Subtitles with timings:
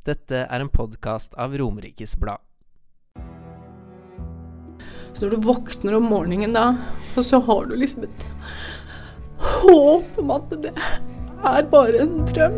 [0.00, 2.40] Dette er en podkast av Romerikes Blad.
[5.12, 6.70] Så når du våkner om morgenen da,
[7.20, 8.22] og så har du liksom et
[9.60, 12.56] håp om at det er bare en drøm.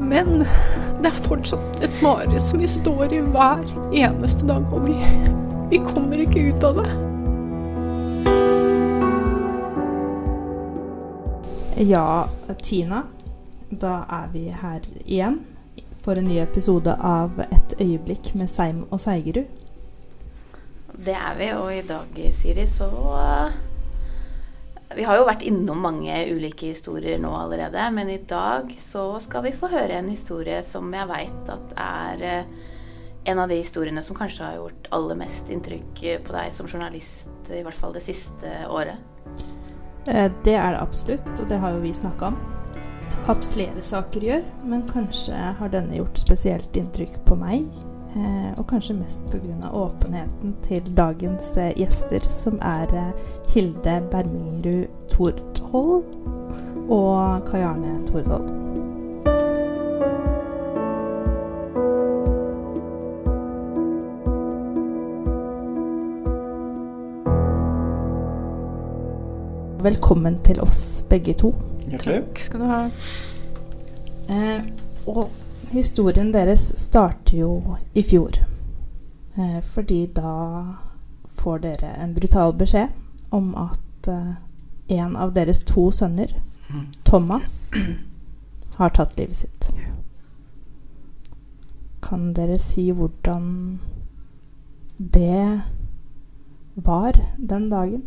[0.00, 0.46] Men
[1.02, 3.60] det er fortsatt et mareritt som vi står i hver
[3.92, 4.96] eneste dag, og vi,
[5.68, 6.88] vi kommer ikke ut av det.
[11.92, 12.08] Ja,
[12.64, 13.04] Tina.
[13.68, 15.42] Da er vi her igjen
[16.08, 19.44] for en ny episode av Et øyeblikk med Seim og Seigerud.
[20.96, 23.50] Det er vi, og i dag, Siri, så uh,
[24.96, 29.44] Vi har jo vært innom mange ulike historier nå allerede, men i dag så skal
[29.50, 32.72] vi få høre en historie som jeg veit at er uh,
[33.28, 37.28] en av de historiene som kanskje har gjort aller mest inntrykk på deg som journalist,
[37.52, 38.96] i hvert fall det siste året.
[40.08, 42.40] Eh, det er det absolutt, og det har jo vi snakka om
[43.28, 47.68] at flere saker gjør, men kanskje har denne gjort spesielt inntrykk på meg.
[48.16, 49.68] Eh, og kanskje mest pga.
[49.72, 53.12] åpenheten til dagens eh, gjester, som er eh,
[53.52, 56.04] Hilde Bermingerud Tordhold
[56.88, 58.48] og Kai Arne Tordhold.
[69.82, 71.52] Velkommen til oss begge to.
[71.88, 72.20] Hjertelig.
[72.20, 72.80] Takk skal du ha.
[74.28, 74.64] Eh,
[75.08, 75.30] og
[75.72, 78.40] historien deres starter jo i fjor.
[79.38, 80.34] Eh, fordi da
[81.38, 82.92] får dere en brutal beskjed
[83.30, 84.36] om at eh,
[84.98, 86.32] en av deres to sønner,
[87.04, 87.72] Thomas,
[88.76, 89.70] har tatt livet sitt.
[92.04, 93.78] Kan dere si hvordan
[94.98, 95.60] det
[96.74, 98.04] var den dagen?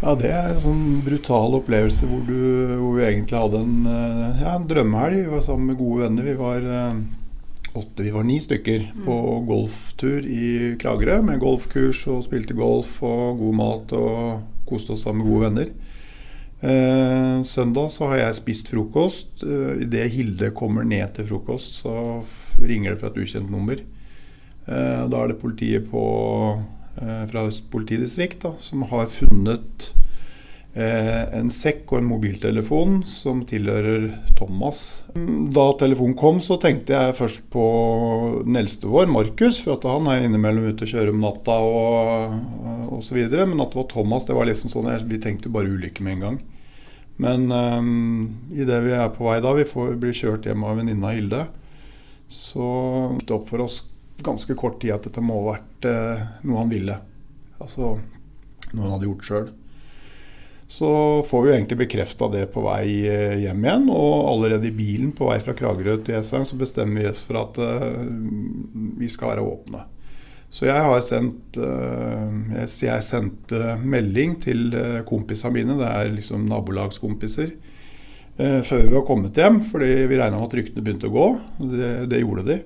[0.00, 2.36] Ja, det er en sånn brutal opplevelse hvor, du,
[2.80, 5.18] hvor vi egentlig hadde en, eh, ja, en drømmehelg.
[5.26, 6.24] Vi var sammen med gode venner.
[6.30, 7.02] Vi var eh,
[7.76, 9.18] åtte, vi var ni stykker på
[9.50, 15.20] golftur i Kragerø med golfkurs og spilte golf og god mat og koste oss sammen
[15.20, 15.70] med gode venner.
[16.60, 19.44] Eh, søndag så har jeg spist frokost.
[19.44, 22.22] Eh, Idet Hilde kommer ned til frokost, så
[22.56, 23.76] ringer det fra et ukjent nummer.
[24.64, 26.08] Eh, da er det politiet på
[27.00, 29.90] fra Øst politidistrikt da, som har funnet
[30.74, 35.04] eh, en sekk og en mobiltelefon som tilhører Thomas.
[35.14, 37.66] Da telefonen kom, så tenkte jeg først på
[38.44, 42.38] den eldste vår, Markus, for at han er innimellom ute og kjører om natta og,
[43.00, 43.20] osv.
[43.24, 46.26] Men at det var Thomas, det var liksom sånn, vi tenkte bare ulykke med en
[46.26, 46.40] gang.
[47.20, 51.12] Men um, idet vi er på vei da, vi får blir kjørt hjem av venninna
[51.12, 51.42] Hilde,
[52.32, 52.66] så
[53.18, 53.80] gikk det opp for oss
[54.26, 56.98] ganske kort tid at dette må ha vært eh, noe han ville.
[57.60, 57.94] Altså
[58.70, 59.48] noe han hadde gjort sjøl.
[60.70, 60.88] Så
[61.26, 63.88] får vi jo egentlig bekrefta det på vei eh, hjem igjen.
[63.90, 67.40] Og allerede i bilen på vei fra Kragerø til Jessheim så bestemmer vi oss for
[67.40, 68.04] at eh,
[69.00, 69.82] vi skal være åpne.
[70.50, 76.48] Så jeg har sendt eh, jeg, sendte melding til eh, kompisene mine, det er liksom
[76.50, 77.52] nabolagskompiser,
[78.38, 79.60] eh, før vi var kommet hjem.
[79.66, 81.28] Fordi vi regna med at ryktene begynte å gå.
[81.74, 82.58] Det, det gjorde de.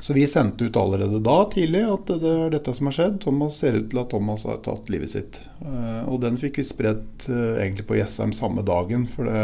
[0.00, 3.18] Så vi sendte ut allerede da tidlig at det er dette som har skjedd.
[3.20, 5.42] Thomas ser ut til at Thomas har tatt livet sitt.
[5.60, 9.04] Eh, Og den fikk vi spredt eh, egentlig på Jessheim samme dagen.
[9.12, 9.42] For det,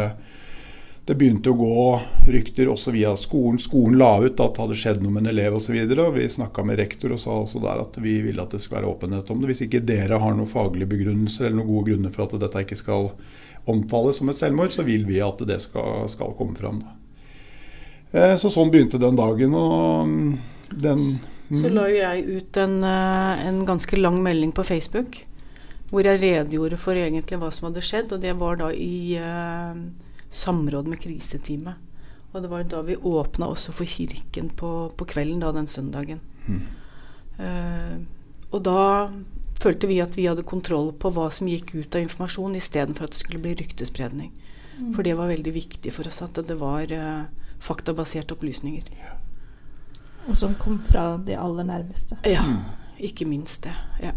[1.05, 1.83] det begynte å gå
[2.33, 3.61] rykter også via skolen.
[3.61, 5.77] Skolen la ut at det hadde skjedd noe med en elev osv.
[6.17, 8.95] Vi snakka med rektor og sa også der at vi ville at det skal være
[8.95, 9.53] åpenhet om det.
[9.53, 12.81] Hvis ikke dere har noen faglige begrunnelser eller noen gode grunner for at dette ikke
[12.81, 13.11] skal
[13.69, 16.81] omtales som et selvmord, så vil vi at det skal, skal komme fram.
[16.81, 16.96] Da.
[18.13, 19.55] Eh, Så sånn begynte den dagen.
[19.55, 20.37] Og mm,
[21.51, 25.23] Så la jo jeg ut en, eh, en ganske lang melding på Facebook
[25.87, 29.77] hvor jeg redegjorde for egentlig hva som hadde skjedd, og det var da i eh,
[30.35, 31.75] samråd med kriseteamet.
[32.33, 36.19] Og det var da vi åpna også for kirken på, på kvelden da den søndagen.
[36.47, 36.59] Mm.
[37.39, 37.95] Eh,
[38.51, 39.07] og da
[39.57, 43.15] følte vi at vi hadde kontroll på hva som gikk ut av informasjon, istedenfor at
[43.15, 44.35] det skulle bli ryktespredning.
[44.93, 48.83] For det var veldig viktig for oss at det var eh, faktabaserte opplysninger.
[50.27, 52.17] Og som kom fra de aller nærmeste.
[52.25, 52.43] Ja,
[52.99, 53.73] ikke minst det.
[54.03, 54.11] Ja.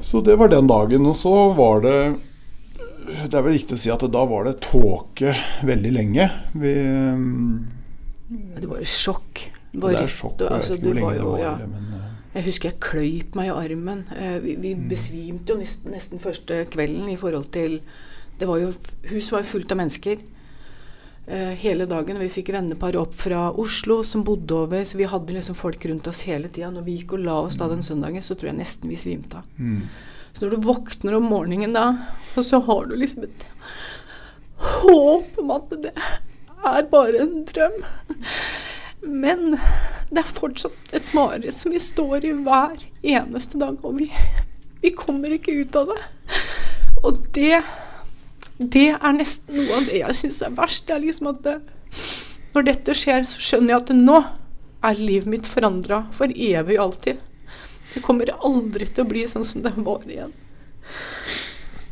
[0.00, 1.06] Så det var den dagen.
[1.06, 1.98] Og så var det
[3.08, 5.32] Det er vel riktig å si at da var det tåke
[5.64, 6.26] veldig lenge.
[6.60, 6.74] Vi,
[8.60, 9.46] Det var jo sjokk.
[9.72, 10.36] det er sjokk.
[10.38, 11.38] det- altså, Jeg altså, vet ikke hvor var lenge det var.
[11.38, 11.56] ja.
[11.66, 14.04] Men, eh, Jeg husker jeg kløyp meg i armen.
[14.16, 14.88] Eh, Vi, vi Mm.
[14.90, 17.80] besvimte jo nesten, nesten første kvelden i forhold til
[18.38, 18.72] det var jo,
[19.10, 20.18] Huset var jo fullt av mennesker
[21.28, 22.18] hele dagen.
[22.22, 26.06] Vi fikk vennepar opp fra Oslo som bodde over, så vi hadde liksom folk rundt
[26.08, 26.70] oss hele tida.
[26.72, 29.42] Når vi gikk og la oss da den søndagen, så tror jeg nesten vi svimte
[29.42, 29.50] av.
[29.58, 29.82] mm.
[30.38, 31.86] Så når du våkner om morgenen da,
[32.38, 33.46] og så har du liksom et
[34.58, 35.92] håp om at det
[36.68, 37.80] er bare en drøm.
[39.02, 39.56] Men
[40.10, 44.08] det er fortsatt et mareritt som vi står i hver eneste dag, og vi,
[44.82, 46.00] vi kommer ikke ut av det.
[47.02, 47.62] Og det,
[48.58, 50.88] det er nesten noe av det jeg syns er verst.
[50.88, 51.56] Det er liksom at det,
[52.56, 54.18] når dette skjer, så skjønner jeg at nå
[54.88, 57.20] er livet mitt forandra for evig og alltid.
[57.94, 60.34] Det kommer aldri til å bli sånn som det var igjen.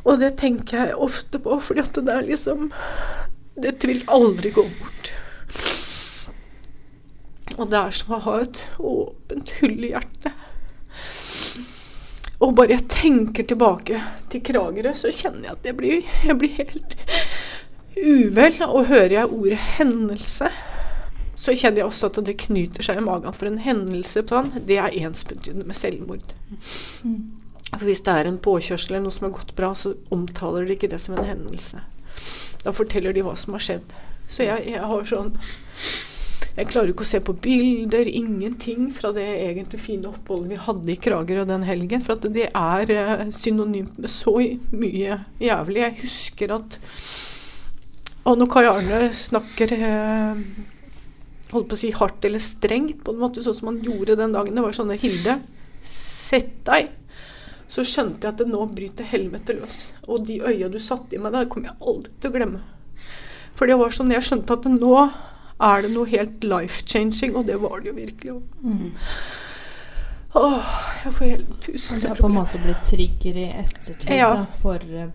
[0.07, 2.69] Og det tenker jeg ofte på, fordi at det er liksom
[3.57, 5.13] Dette vil aldri gå bort.
[7.57, 10.45] Og det er som å ha et åpent hull i hjertet.
[12.45, 14.01] Og bare jeg tenker tilbake
[14.33, 16.97] til Kragerø, så kjenner jeg at jeg blir, jeg blir helt
[17.97, 18.59] uvel.
[18.69, 20.51] Og hører jeg ordet 'hendelse',
[21.37, 23.33] så kjenner jeg også at det knyter seg i magen.
[23.33, 26.35] For en hendelse sånn, det er ensbetydende med selvmord.
[27.71, 30.77] For hvis det er en påkjørsel eller noe som har gått bra, så omtaler de
[30.77, 31.81] ikke det som en hendelse.
[32.65, 33.95] Da forteller de hva som har skjedd.
[34.29, 35.37] Så jeg, jeg har sånn
[36.57, 40.93] jeg klarer ikke å se på bilder, ingenting fra det egentlig fine oppholdet vi hadde
[40.95, 42.01] i Kragerø den helgen.
[42.05, 44.39] For at det er eh, synonymt med så
[44.73, 45.83] mye jævlig.
[45.83, 46.79] Jeg husker at
[48.27, 50.41] Og når Kai Arne snakker eh,
[51.53, 54.33] holdt på å si hardt eller strengt, på en måte sånn som han gjorde den
[54.35, 55.37] dagen Det var sånn Hilde,
[55.85, 56.89] sett deg.
[57.69, 59.91] Så skjønte jeg at det nå bryter helvete løs.
[60.09, 62.65] Og de øya du satte i meg det kommer jeg aldri til å glemme.
[63.57, 64.95] For det var sånn jeg skjønte at nå
[65.61, 68.33] er det noe helt life-changing, og det var det jo virkelig.
[68.63, 68.91] Mm.
[70.37, 70.65] Åh,
[71.05, 72.01] jeg får helt pusteproblemer.
[72.01, 74.31] Det har på en måte blitt trigger i ettertid Ja.
[74.35, 75.09] da, for eh,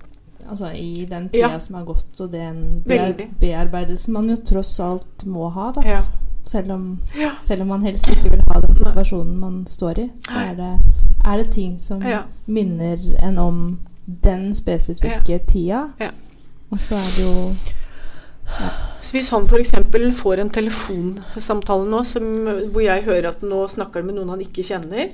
[0.49, 1.59] Altså i den tida Ja.
[1.59, 5.81] som har gått, og den bear bearbeidelsen man jo tross alt må ha, da.
[5.85, 5.99] Ja.
[6.45, 6.99] Selv, om,
[7.41, 10.71] selv om man helst ikke vil ha den situasjonen man står i, så er det,
[11.25, 12.01] er det ting som
[12.47, 13.79] minner en om
[14.23, 15.83] den spesifikke tida.
[15.99, 16.09] Ja.
[16.71, 17.55] Og så er det jo
[19.11, 19.73] hvis han f.eks.
[20.17, 22.27] får en telefonsamtale nå som,
[22.71, 25.09] hvor jeg hører at nå snakker han med noen han ikke kjenner,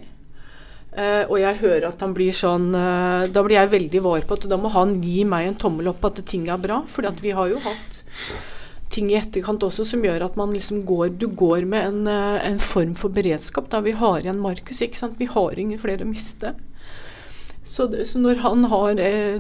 [0.94, 4.38] eh, og jeg hører at han blir sånn eh, Da blir jeg veldig var på
[4.38, 6.84] at da må han gi meg en tommel opp på at ting er bra.
[6.90, 8.04] For vi har jo hatt
[8.94, 12.38] ting i etterkant også som gjør at man liksom går Du går med en, eh,
[12.52, 13.72] en form for beredskap.
[13.74, 15.18] Da vi har igjen Markus, ikke sant.
[15.18, 16.54] Vi har ingen flere å miste.
[17.68, 18.94] Så, så når han har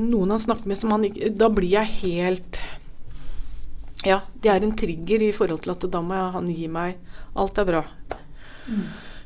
[0.04, 2.58] noen han snakker med som han ikke Da blir jeg helt
[4.08, 6.96] Ja, det er en trigger i forhold til at da må han gi meg
[7.38, 7.84] Alt er bra.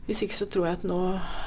[0.07, 0.97] Hvis ikke så tror jeg at nå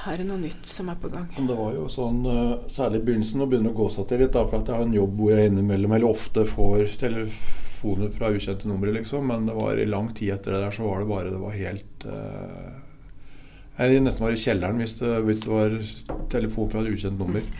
[0.08, 1.26] er det noe nytt som er på gang.
[1.34, 4.22] Men det var jo sånn, eh, særlig i begynnelsen, å begynne å gå seg til
[4.22, 8.14] litt, da, for at jeg har en jobb hvor jeg innimellom, eller ofte får telefoner
[8.14, 9.26] fra ukjente numre, liksom.
[9.28, 11.58] Men det var i lang tid etter det der, så var det bare Det var
[11.58, 12.72] helt uh,
[13.82, 15.78] Jeg nesten var i kjelleren hvis det, hvis det var
[16.32, 17.52] telefon fra et ukjent nummer.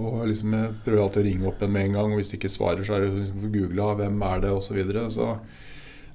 [0.00, 2.38] Og liksom jeg prøver alltid å ringe opp en med en gang, og hvis de
[2.38, 4.70] ikke svarer, så er det liksom for googla hvem er det, osv.
[4.70, 5.04] Så, videre.
[5.12, 5.34] så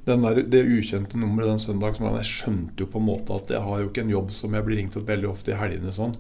[0.06, 3.80] der, det ukjente nummeret den søndag Jeg skjønte jo på en måte at jeg har
[3.82, 5.94] jo ikke en jobb som jeg blir ringt opp veldig ofte i helgene.
[5.94, 6.14] sånn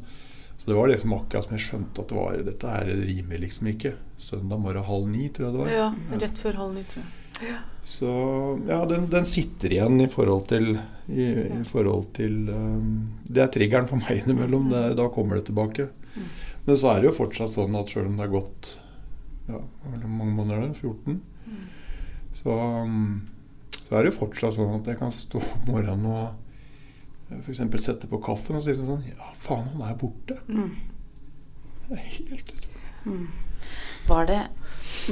[0.57, 3.69] Så det var liksom akkurat som jeg skjønte at det var dette her rimer liksom
[3.73, 3.94] ikke.
[4.18, 5.75] Søndag morgen halv ni, tror jeg det var.
[5.75, 7.59] Ja, rett før halv ni, tror jeg.
[7.85, 8.11] Så
[8.68, 10.71] ja, den, den sitter igjen i forhold til,
[11.11, 11.25] i,
[11.59, 12.88] i forhold til um,
[13.27, 14.71] Det er triggeren for meg innimellom.
[14.71, 15.89] Det, da kommer det tilbake.
[16.65, 18.71] Men så er det jo fortsatt sånn at sjøl om det er gått
[19.45, 20.79] ja, hvor mange måneder er det?
[20.81, 21.21] 14?
[22.35, 23.21] Så, um,
[23.71, 27.61] så er det jo fortsatt sånn at jeg kan stå om morgenen og f.eks.
[27.81, 30.40] sette på kaffen og si liksom sånn Ja, faen, han er borte.
[30.49, 30.73] Mm.
[31.85, 33.25] Det er helt utrolig.
[34.06, 34.42] Var det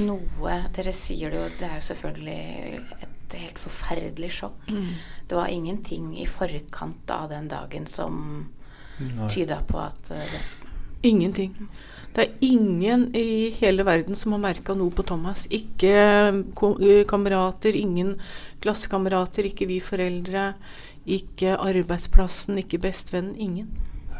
[0.01, 4.67] noe Dere sier det jo, det er jo selvfølgelig et helt forferdelig sjokk.
[5.29, 8.19] Det var ingenting i forkant av den dagen som
[9.01, 9.29] Nei.
[9.33, 10.41] tyda på at eh, det
[11.03, 11.55] Ingenting.
[12.13, 15.47] Det er ingen i hele verden som har merka noe på Thomas.
[15.53, 18.13] Ikke eh, kamerater, ingen
[18.63, 20.51] klassekamerater, ikke vi foreldre,
[21.09, 23.33] ikke arbeidsplassen, ikke bestevennen.
[23.41, 23.71] Ingen.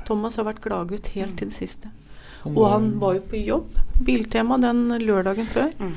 [0.08, 1.94] Thomas har vært gladgutt helt til det siste.
[2.50, 5.72] Og han var jo på jobb Biltema den lørdagen før.
[5.80, 5.94] Mm.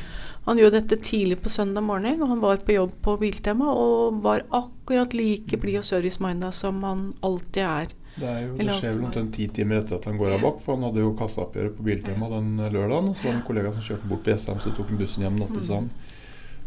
[0.47, 4.21] Han gjør dette tidlig på søndag morgen, og han var på jobb på Biltema og
[4.23, 7.97] var akkurat like blid og service-minda som han alltid er.
[8.16, 10.61] Det, er jo, det skjer vel omtrent ti timer etter at han går av bak,
[10.64, 13.11] for han hadde jo kassaoppgjøret på Biltema den lørdagen.
[13.12, 15.26] Og så var det en kollega som kjørte bort på Jessheim, så tok han bussen
[15.26, 15.92] hjem natt til Sand.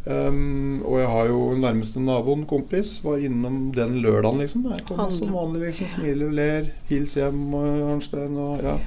[0.05, 4.63] Um, og jeg har jo nærmeste naboen, kompis, var innom den lørdagen, liksom.
[4.65, 5.89] Det er Thomas som vanlig, liksom.
[5.91, 6.69] Smiler og ler.
[6.89, 8.77] Hils hjem, og Arnstein og ja.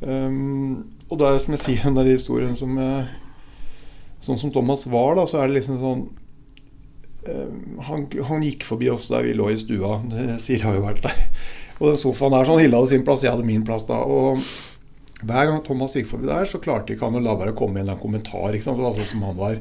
[0.00, 3.06] Um, og det er som jeg sier, den der historien som jeg,
[4.26, 6.00] Sånn som Thomas var, da, så er det liksom sånn
[7.28, 7.50] eh,
[7.86, 10.00] han, han gikk forbi oss der vi lå i stua.
[10.08, 11.20] Det, Siri har jo vært der.
[11.76, 14.00] Og den sofaen der, sånn, Hilde hadde sin plass, jeg hadde min plass da.
[14.00, 14.40] Og
[15.22, 17.80] hver gang Thomas gikk forbi der, så klarte ikke han å la være å komme
[17.80, 18.52] med en kommentar.
[18.52, 18.80] Ikke sant?
[18.80, 19.58] Det var sånn som han var.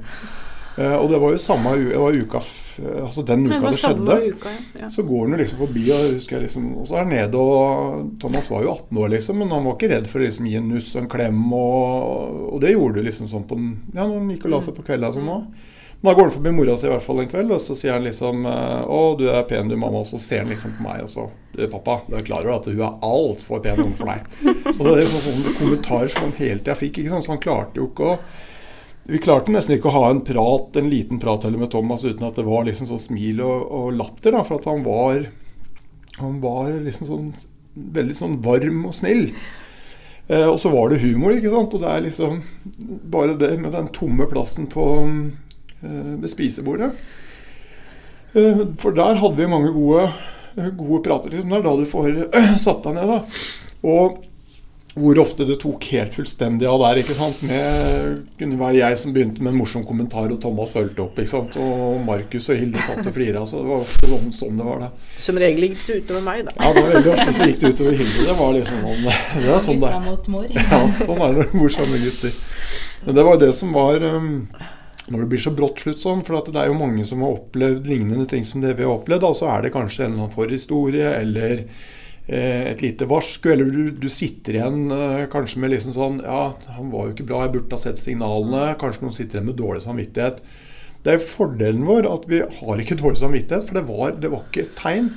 [0.75, 2.41] Uh, og det var jo samme det var uka
[2.83, 4.15] altså den uka det det skjedde.
[4.35, 4.89] uka, ja.
[4.91, 7.39] Så går han jo liksom forbi, og, husker jeg liksom, og så er han nede
[7.39, 10.49] og Thomas var jo 18 år, liksom, men han var ikke redd for å liksom
[10.49, 11.39] gi en nuss og en klem.
[11.55, 14.61] Og, og det gjorde du liksom sånn på den, ja, når han gikk og la
[14.65, 15.39] seg på kvelda som nå.
[16.05, 17.95] Men da går han forbi mora si i hvert fall en kveld, og så sier
[17.95, 20.83] han liksom eh, 'Å, du er pen du, mamma.' Og så ser han liksom på
[20.85, 21.23] meg, og så
[21.55, 24.27] 'Du, pappa, du er klar over at hun er altfor pen ung for deg'.
[24.75, 27.25] Og det er liksom sånne kommentarer som han hele tida fikk, ikke sant.
[27.25, 28.19] Så han klarte jo ikke å
[29.07, 32.25] vi klarte nesten ikke å ha en prat, en liten prat heller med Thomas uten
[32.25, 34.33] at det var liksom sånn smil og, og latter.
[34.33, 35.25] Da, for at han var
[36.21, 37.31] Han var liksom sånn
[37.73, 39.31] veldig sånn varm og snill.
[40.27, 41.73] Eh, og så var det humor, ikke sant.
[41.73, 42.39] Og det er liksom
[43.09, 44.85] bare det med den tomme plassen på
[45.81, 46.91] ved spisebordet.
[48.35, 50.09] Eh, for der hadde vi mange gode,
[50.77, 51.33] gode prater.
[51.33, 51.49] Liksom.
[51.51, 52.23] Det er da du får
[52.67, 53.19] satt deg ned, da.
[53.85, 54.23] Og
[54.95, 57.01] hvor ofte det tok helt fullstendig av der.
[57.01, 57.41] ikke sant?
[57.43, 61.19] Med, kunne være jeg som begynte med en morsom kommentar, og Thomas fulgte opp.
[61.19, 61.57] ikke sant?
[61.59, 63.41] Og Markus og Hilde satt og flira.
[63.43, 64.85] Så det var ofte sånn, sånn det var.
[64.85, 65.11] da.
[65.19, 66.55] Som regel gikk det utover meg, da.
[66.55, 68.23] Ja, det var veldig ofte så gikk det utover Hilde.
[68.29, 69.03] Det var liksom sånn
[69.43, 70.55] det er sånn det er.
[70.61, 72.39] Ja, sånn er det morsomme gutter.
[73.05, 74.31] Men det var det som var um,
[75.05, 77.85] Når det blir så brått slutt sånn, for det er jo mange som har opplevd
[77.89, 80.33] lignende ting som det vi har opplevd, da, så er det kanskje en eller annen
[80.33, 85.93] forhistorie eller eh, et lite varsku, eller du, du sitter igjen eh, kanskje med liksom
[85.93, 88.71] sånn Ja, han var jo ikke bra, jeg burde ha sett signalene.
[88.81, 90.41] Kanskje noen sitter igjen med dårlig samvittighet.
[91.05, 94.47] Det er fordelen vår at vi har ikke dårlig samvittighet, for det var, det var
[94.47, 95.11] ikke et tegn.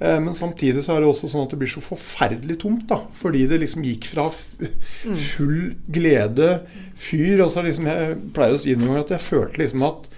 [0.00, 2.86] Eh, Men samtidig så er det også sånn at det blir så forferdelig tomt.
[2.88, 6.60] da, Fordi det liksom gikk fra full glede,
[6.94, 10.08] fyr og så liksom Jeg pleier å si noen ganger at jeg følte liksom at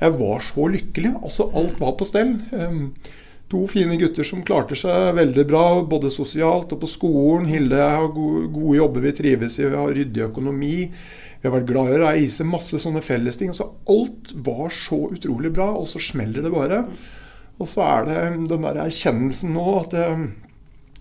[0.00, 1.14] jeg var så lykkelig.
[1.24, 2.34] Altså alt var på stell.
[3.48, 7.46] To fine gutter som klarte seg veldig bra, både sosialt og på skolen.
[7.48, 10.90] Hilde har gode jobber vi trives i, vi har ryddig økonomi.
[11.40, 13.54] Vi har vært glad i å reise, masse sånne fellesting.
[13.56, 16.82] Så alt var så utrolig bra, og så smeller det bare.
[17.56, 18.18] Og så er det
[18.50, 20.08] den der erkjennelsen nå at det,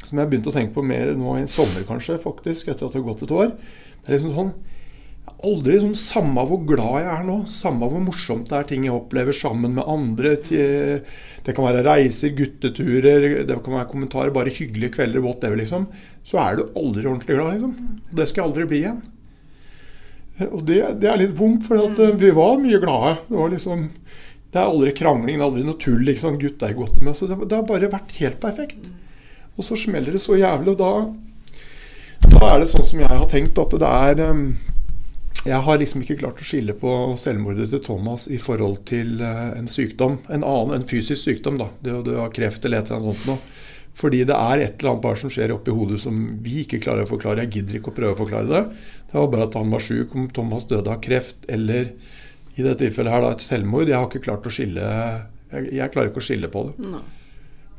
[0.05, 2.95] som jeg har begynt å tenke på mer nå i sommer, kanskje, faktisk, etter at
[2.95, 3.51] det har gått et år.
[4.01, 4.55] Det er liksom sånn
[5.45, 8.93] Aldri sånn Samme hvor glad jeg er nå, samme hvor morsomt det er ting jeg
[8.93, 10.35] opplever sammen med andre.
[10.37, 15.89] Det kan være reiser, gutteturer, det kan være kommentarer, bare hyggelige kvelder, whatever, liksom.
[16.25, 17.75] Så er du aldri ordentlig glad, liksom.
[18.05, 19.03] Og det skal jeg aldri bli igjen.
[20.49, 23.13] Og det, det er litt vondt, for at, eh, vi var mye glade.
[23.27, 23.85] Det var liksom
[24.55, 26.03] det er aldri krangling, det er aldri noe tull.
[26.07, 27.11] Liksom, gutta er godt med.
[27.17, 28.85] Så det, det har bare vært helt perfekt.
[29.59, 33.27] Og så smeller det så jævlig, og da, da er det sånn som jeg har
[33.31, 34.47] tenkt, at det er um,
[35.45, 39.51] Jeg har liksom ikke klart å skille på selvmordet til Thomas i forhold til uh,
[39.59, 40.21] en sykdom.
[40.31, 41.67] En annen, en fysisk sykdom, da.
[41.83, 43.61] Det å dø av kreft eller et eller annet sånt noe.
[43.95, 47.03] Fordi det er et eller annet bare som skjer oppi hodet som vi ikke klarer
[47.03, 47.43] å forklare.
[47.43, 48.67] Jeg gidder ikke å prøve å forklare det.
[49.11, 51.91] Det var bare at han var sjuk, om Thomas døde av kreft eller
[52.55, 53.89] i dette tilfellet her da et selvmord.
[53.89, 54.83] Jeg har ikke klart å skille
[55.51, 56.75] Jeg, jeg klarer ikke å skille på det.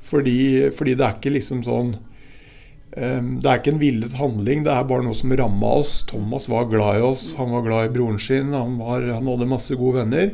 [0.06, 0.38] Fordi,
[0.76, 4.87] fordi det er ikke liksom sånn um, Det er ikke en villet handling, det er
[4.88, 5.99] bare noe som ramma oss.
[6.09, 9.50] Thomas var glad i oss, han var glad i broren sin, han, var, han hadde
[9.50, 10.30] masse gode venner.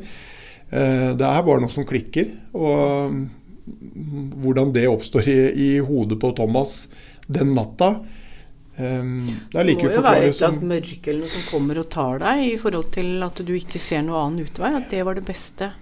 [0.72, 2.34] Uh, det er bare noe som klikker.
[2.58, 3.22] Og um,
[4.42, 6.90] hvordan det oppstår i, i hodet på Thomas
[7.30, 7.94] den natta
[8.76, 11.88] ehm, Det er Det må jo være et lag mørke eller noe som kommer og
[11.92, 14.72] tar deg, i forhold til at du ikke ser noe annen utvei.
[14.76, 15.72] At det var det beste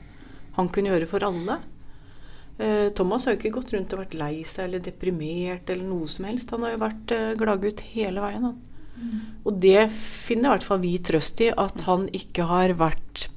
[0.56, 1.60] han kunne gjøre for alle.
[2.60, 6.10] Uh, Thomas har jo ikke gått rundt og vært lei seg eller deprimert eller noe
[6.12, 6.50] som helst.
[6.52, 8.50] Han har jo vært uh, gladgutt hele veien.
[8.50, 8.58] Han.
[9.48, 13.28] Og det finner i hvert fall vi trøst i, at han ikke har vært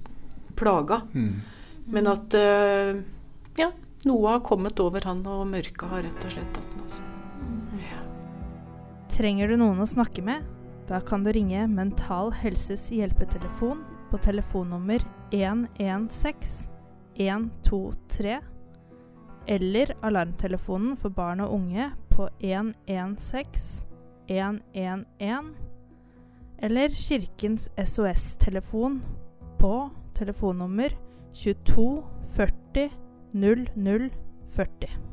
[0.59, 1.01] plaga.
[1.13, 1.39] Mm.
[1.93, 2.99] Men at uh,
[3.59, 3.71] ja,
[4.09, 6.72] noe har kommet over han, og mørket har rett og slett tatt.
[9.13, 10.41] Trenger du noen å snakke med?
[10.89, 16.71] Da kan du ringe Mental Helses hjelpetelefon på telefonnummer 116
[17.21, 18.39] 123
[19.53, 23.85] eller alarmtelefonen for barn og unge på 116
[24.33, 25.53] 111
[26.65, 29.01] eller Kirkens SOS-telefon
[29.61, 29.73] på
[30.17, 30.97] telefonnummer
[31.37, 31.89] 22
[32.33, 32.89] 40
[33.37, 34.09] 00
[34.57, 35.12] 40.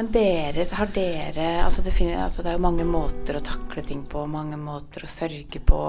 [0.00, 3.82] Men dere, har dere altså det, finner, altså det er jo mange måter å takle
[3.84, 5.80] ting på, mange måter å sørge på.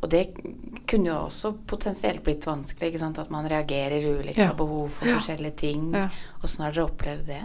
[0.00, 0.22] Og det
[0.88, 4.46] kunne jo også potensielt blitt vanskelig, at man reagerer ulikt, Ja.
[4.46, 5.18] har behov for Ja.
[5.18, 5.92] forskjellige ting.
[5.92, 6.08] Ja.
[6.40, 7.42] Har dere opplevd det?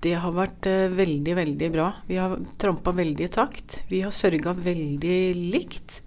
[0.00, 1.92] Det har vært uh, veldig, veldig bra.
[2.08, 3.82] Vi har trampa veldig i takt.
[3.90, 6.00] Vi har sørga veldig likt.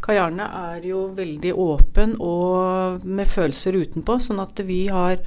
[0.00, 5.18] Kajarne er jo veldig åpen og med følelser utenpå, sånn at vi har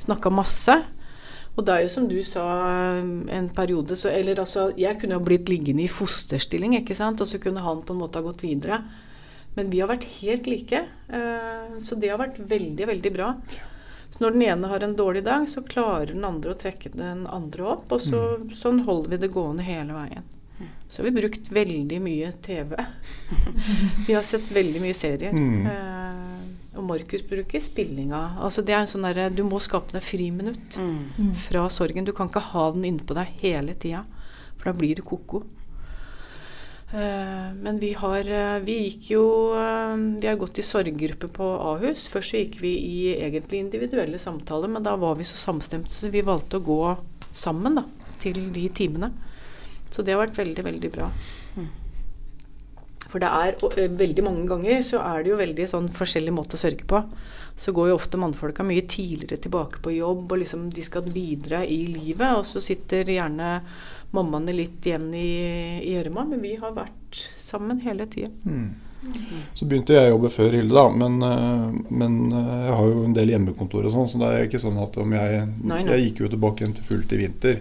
[0.00, 0.95] snakka masse.
[1.56, 2.42] Og det er jo som du sa
[3.00, 7.28] en periode så Eller altså, jeg kunne jo blitt liggende i fosterstilling, ikke sant, og
[7.30, 8.82] så kunne han på en måte ha gått videre.
[9.56, 10.82] Men vi har vært helt like.
[11.08, 13.30] eh, Så det har vært veldig, veldig bra.
[14.12, 17.26] Så når den ene har en dårlig dag, så klarer den andre å trekke den
[17.26, 17.90] andre opp.
[17.92, 18.20] Og så,
[18.52, 20.22] sånn holder vi det gående hele veien.
[20.88, 22.76] Så har vi brukt veldig mye TV.
[24.06, 25.32] Vi har sett veldig mye serier.
[25.34, 25.66] Mm.
[26.86, 28.22] Markus bruker spillinga.
[28.40, 31.34] Altså det er en sånn derre Du må skape deg friminutt Mm.
[31.36, 32.04] fra sorgen.
[32.06, 34.04] Du kan ikke ha den innpå deg hele tida,
[34.56, 35.42] for da blir det ko-ko.
[36.86, 39.22] Uh, men vi har uh, Vi gikk jo
[39.58, 42.04] uh, Vi har gått i sorggruppe på Ahus.
[42.12, 46.12] Først så gikk vi i egentlig individuelle samtaler, men da var vi så samstemte, så
[46.14, 46.78] vi valgte å gå
[47.34, 47.82] sammen da,
[48.22, 49.10] til de timene.
[49.90, 51.10] Så det har vært veldig, veldig bra.
[53.16, 56.34] For det er og, ø, veldig mange ganger så er det jo veldig sånn forskjellig
[56.36, 56.98] måte å sørge på.
[57.56, 61.62] Så går jo ofte mannfolka mye tidligere tilbake på jobb, og liksom de skal videre
[61.64, 62.28] i livet.
[62.36, 63.54] Og så sitter gjerne
[64.12, 65.30] mammaene litt igjen i,
[65.80, 68.28] i gjørma, men vi har vært sammen hele tida.
[69.56, 70.84] Så begynte jeg å jobbe før Hilde, da.
[70.92, 74.46] Men, eh, men eh, jeg har jo en del hjemmekontor og sånn, så det er
[74.50, 75.84] ikke sånn at om jeg Nei, nei.
[75.94, 77.60] Jeg gikk jo tilbake igjen til fullt i vinter.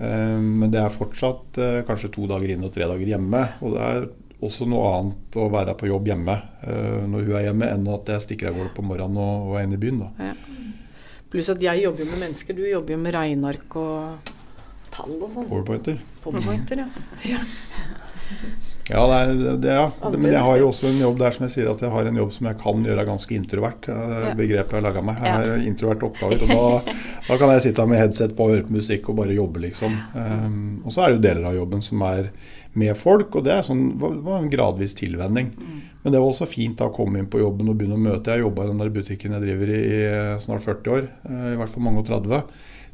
[0.00, 3.44] Eh, Men det er fortsatt eh, kanskje to dager inn og tre dager hjemme.
[3.62, 4.08] Og det er
[4.40, 8.12] også noe annet å være på jobb hjemme eh, når hun er hjemme, enn at
[8.14, 10.02] jeg stikker av gårde på morgenen og, og er inne i byen.
[10.04, 10.32] da.
[11.30, 12.56] Pluss at jeg jobber jo med mennesker.
[12.58, 14.32] Du jobber jo med regneark og
[14.90, 15.46] tall og sånn.
[15.52, 16.00] Powerpointer.
[16.24, 16.88] Powerpointer, ja.
[17.36, 17.44] Ja,
[18.90, 20.10] det er, det, ja.
[20.10, 22.16] Men jeg har jo også en jobb der som jeg sier at jeg har en
[22.18, 23.88] jobb som jeg kan gjøre ganske introvert.
[23.88, 24.34] Er Ja.
[24.34, 25.20] begrepet jeg har laga meg.
[25.22, 25.52] Jeg Ja.
[25.52, 26.42] har introverte oppgaver.
[26.42, 26.94] Og da,
[27.28, 29.94] da kan jeg sitte med headset på og høre på musikk og bare jobbe, liksom.
[30.14, 32.30] Um, og så er det jo deler av jobben som er
[32.74, 35.52] med folk, og det er sånn, var, en gradvis tilvenning.
[36.02, 38.30] Men det var også fint da å komme inn på jobben og begynne å møte.
[38.34, 41.56] Jeg jobba i den der butikken jeg driver i i snart 40 år, eh, i
[41.58, 42.42] hvert fall mange og 30.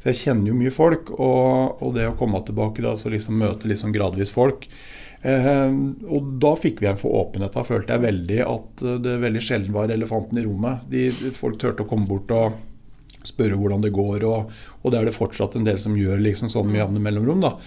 [0.01, 3.37] Så jeg kjenner jo mye folk, og, og det å komme tilbake da, så liksom
[3.41, 7.55] møte liksom gradvis folk eh, Og da fikk vi en for åpenhet.
[7.55, 10.85] Da følte jeg veldig at eh, det veldig sjelden var elefanten i rommet.
[10.91, 12.63] De, folk turte å komme bort og
[13.27, 14.53] spørre hvordan det går, og,
[14.83, 17.43] og det er det fortsatt en del som gjør liksom sånn med jevne mellomrom.
[17.43, 17.57] da.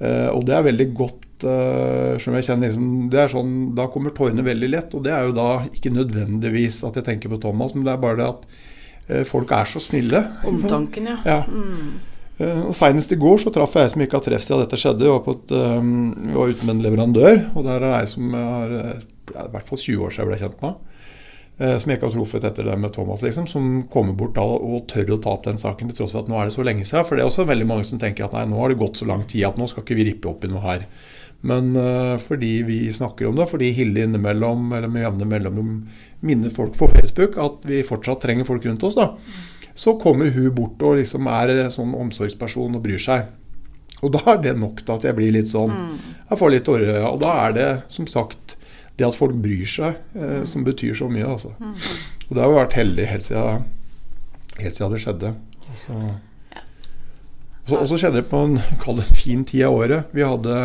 [0.00, 3.84] Uh, og det er veldig godt uh, som jeg kjenner liksom, det er sånn, Da
[3.92, 4.94] kommer tårene veldig lett.
[4.96, 8.00] Og det er jo da ikke nødvendigvis at jeg tenker på Thomas, men det er
[8.00, 10.22] bare det at uh, folk er så snille.
[10.48, 11.18] Omtanken, ja.
[11.28, 11.42] Ja.
[11.44, 12.09] Eh,
[12.40, 15.04] og Senest i går så traff jeg ei som ikke har treff siden dette skjedde.
[15.04, 18.06] Vi var, på et, eh, vi var ute med en leverandør, og der er ei
[18.08, 19.02] som har eh,
[19.34, 20.78] ja, i hvert fall 20 år siden jeg ble kjent med.
[21.58, 23.46] eh, Som jeg ikke har truffet etter det med Thomas, liksom.
[23.50, 26.32] Som kommer bort da og tør å ta opp den saken til tross for at
[26.32, 27.04] nå er det så lenge siden.
[27.08, 29.10] For det er også veldig mange som tenker at nei, nå har det gått så
[29.10, 30.88] lang tid at nå skal ikke vi rippe opp i noe her.
[31.40, 35.70] Men uh, fordi vi snakker om det, fordi Hilde innimellom eller med jevne mellomrom
[36.20, 39.14] minner folk på Facebook at vi fortsatt trenger folk rundt oss, da
[39.74, 43.28] så kommer hun bort og liksom er en sånn omsorgsperson og bryr seg.
[44.00, 45.74] Og da er det nok til at jeg blir litt sånn
[46.30, 47.02] Jeg får litt tårer.
[47.04, 48.56] Og da er det som sagt
[48.96, 51.54] det at folk bryr seg, eh, som betyr så mye, altså.
[52.28, 53.64] Og det har jo vært heldig helt siden,
[54.60, 55.30] helt siden det skjedde.
[55.80, 55.96] Så,
[57.64, 60.12] så, og så skjedde det på en, kall det en fin tid av året.
[60.16, 60.58] Vi hadde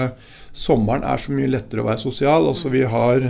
[0.56, 2.46] Sommeren er så mye lettere å være sosial.
[2.48, 3.26] Altså vi har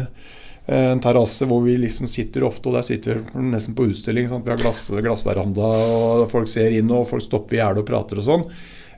[0.67, 4.29] en terrasse hvor vi liksom sitter ofte, og der sitter vi nesten på utstilling.
[4.29, 4.45] Sant?
[4.45, 8.17] Vi har glass, glassveranda, og folk ser inn, og folk stopper i gjerdet og prater
[8.23, 8.47] og sånn.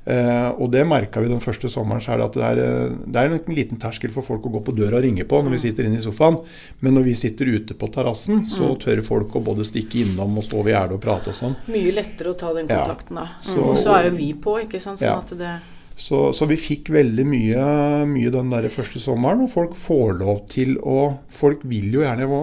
[0.07, 1.99] Eh, og det merka vi den første sommeren.
[1.99, 4.51] så er det at det er, eh, det er en liten terskel for folk å
[4.53, 6.37] gå på døra og ringe på når vi sitter inne i sofaen.
[6.79, 10.43] Men når vi sitter ute på terrassen, så tør folk å både stikke innom og
[10.47, 11.57] stå ved gjerdet og prate og sånn.
[11.67, 12.85] Mye lettere å ta den Ja.
[12.85, 13.27] kontakten, da.
[13.43, 14.99] Så- og så er jo vi på, ikke sant.
[14.99, 15.17] Sånn Ja.
[15.17, 15.59] at det
[15.97, 17.61] Så, så vi fikk veldig mye,
[18.05, 22.21] mye den der første sommeren, og folk får lov til å Folk vil jo gjerne
[22.21, 22.41] Jeg må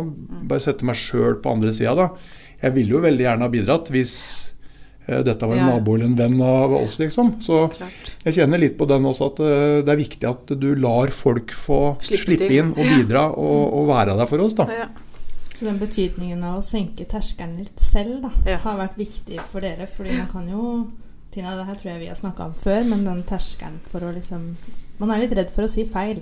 [0.51, 2.09] bare sette meg sjøl på andre sida, da.
[2.65, 4.15] Jeg ville jo veldig gjerne ha bidratt hvis
[5.07, 5.77] eh, dette var en Ja.
[5.77, 7.37] nabo eller en venn av oss, liksom.
[7.47, 8.11] Så klart.
[8.25, 11.55] jeg kjenner litt på den også, at eh, det er viktig at du lar folk
[11.55, 14.67] få Slippe slippe, inn og bidra og, og være der for oss, da.
[14.83, 14.89] Ja.
[15.55, 18.59] Så den betydningen av å senke terskelen litt selv da, Ja.
[18.67, 19.87] har vært viktig for dere.
[19.87, 20.65] Fordi man kan jo
[21.35, 24.15] Tina, det her tror jeg vi har snakka om før, men den terskelen for å
[24.15, 24.55] liksom
[25.01, 26.21] Man er litt redd for å si feil.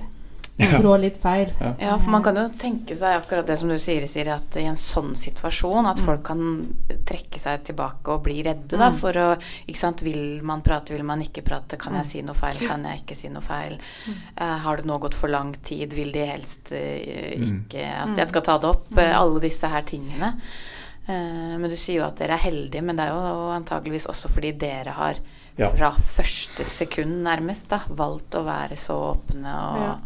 [0.56, 0.78] Ja.
[0.78, 1.50] Trå litt feil.
[1.80, 4.64] Ja, for man kan jo tenke seg akkurat det som du sier, Siri, at i
[4.68, 6.42] en sånn situasjon at folk kan
[7.08, 11.06] trekke seg tilbake og bli redde, da, for å Ikke sant, vil man prate, vil
[11.08, 13.78] man ikke prate, kan jeg si noe feil, kan jeg ikke si noe feil?
[14.36, 18.32] Uh, har det nå gått for lang tid, vil de helst uh, ikke at jeg
[18.34, 18.92] skal ta det opp?
[18.96, 20.34] Uh, alle disse her tingene.
[21.08, 24.28] Eh, men du sier jo at dere er heldige, men det er jo antageligvis også
[24.30, 25.16] fordi dere har
[25.58, 25.68] Ja.
[25.68, 29.98] fra første sekund nærmest da, valgt å være så åpne og,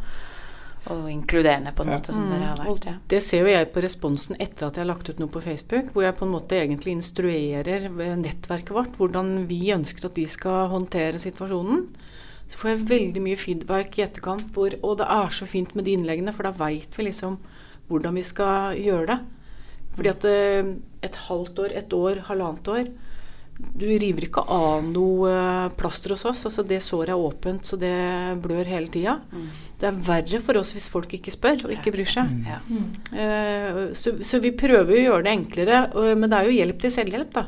[0.91, 1.99] og inkluderende på en Ja.
[1.99, 2.87] måte som dere har Mm, og vært.
[2.87, 2.95] Ja.
[3.09, 5.93] Det ser jo jeg på responsen etter at jeg har lagt ut noe på Facebook,
[5.93, 10.69] hvor jeg på en måte egentlig instruerer nettverket vårt hvordan vi ønsker at de skal
[10.69, 11.87] håndtere situasjonen.
[12.49, 15.85] Så får jeg veldig mye feedback i etterkant, hvor, og det er så fint med
[15.85, 17.39] de innleggene, for da veit vi liksom
[17.91, 19.19] hvordan vi skal gjøre det.
[19.97, 20.71] Fordi at eh,
[21.07, 22.89] et halvt år, et år, halvannet år
[23.81, 26.45] Du river ikke av noe eh, plaster hos oss.
[26.51, 27.95] altså Det såret er åpent, så det
[28.45, 29.17] blør hele tida.
[29.33, 29.47] Mm.
[29.81, 32.35] Det er verre for oss hvis folk ikke spør og ikke bryr seg.
[32.45, 32.61] Ja.
[33.17, 36.59] Eh, så, så vi prøver jo å gjøre det enklere, og, men det er jo
[36.61, 37.47] hjelp til selvhjelp, da.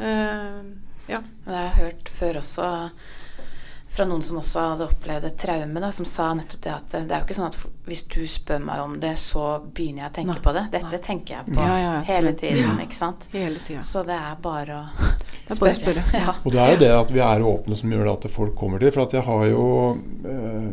[0.00, 0.58] Eh,
[1.12, 1.22] ja.
[1.44, 2.72] Men jeg har hørt før også
[3.96, 7.14] fra noen som også hadde opplevd et traume, da, som sa nettopp det at det
[7.16, 10.16] er jo ikke sånn at hvis du spør meg om det, så begynner jeg å
[10.18, 10.42] tenke Nei.
[10.44, 10.64] på det.
[10.74, 12.74] Dette tenker jeg på Ja, ja, hele tiden, Ja.
[12.84, 13.28] ikke sant.
[13.32, 13.82] Hele tiden.
[13.86, 14.82] Så det er bare å
[15.46, 16.04] Det er bare å spørre.
[16.12, 16.34] Ja.
[16.44, 18.82] Og det er jo det at vi er åpne som gjør det at folk kommer
[18.82, 18.90] til.
[18.92, 19.66] For at jeg har jo
[20.26, 20.68] eh,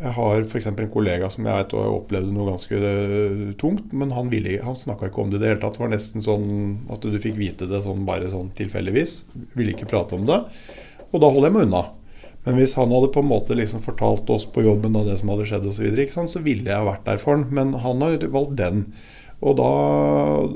[0.00, 0.66] Jeg har f.eks.
[0.68, 5.08] en kollega som jeg vet opplevde noe ganske eh, tungt, men han, ville- han snakka
[5.08, 5.76] ikke om det i det hele tatt.
[5.78, 6.48] Det var nesten sånn
[6.92, 9.14] at du fikk vite det sånn bare sånn tilfeldigvis.
[9.56, 10.40] Ville ikke prate om det.
[11.12, 11.84] Og da holder jeg meg unna.
[12.46, 15.32] Men hvis han hadde på en måte liksom fortalt oss på jobben og det som
[15.32, 17.48] hadde skjedd osv., så, videre, så ville jeg vært der for han.
[17.50, 18.84] Men han har valgt den.
[19.44, 19.66] Og, da,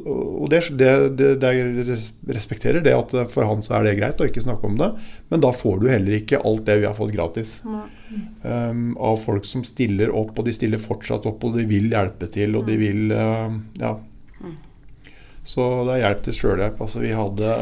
[0.08, 1.96] og det, det, det, det
[2.32, 4.88] respekterer det at for han så er det greit å ikke snakke om det.
[5.28, 7.58] Men da får du heller ikke alt det vi har fått gratis.
[7.66, 12.30] Um, av folk som stiller opp, og de stiller fortsatt opp, og de vil hjelpe
[12.32, 13.96] til, og de vil uh, Ja.
[15.50, 16.80] Så det er hjelp til sjølhjelp.
[16.84, 17.54] Altså, vi hadde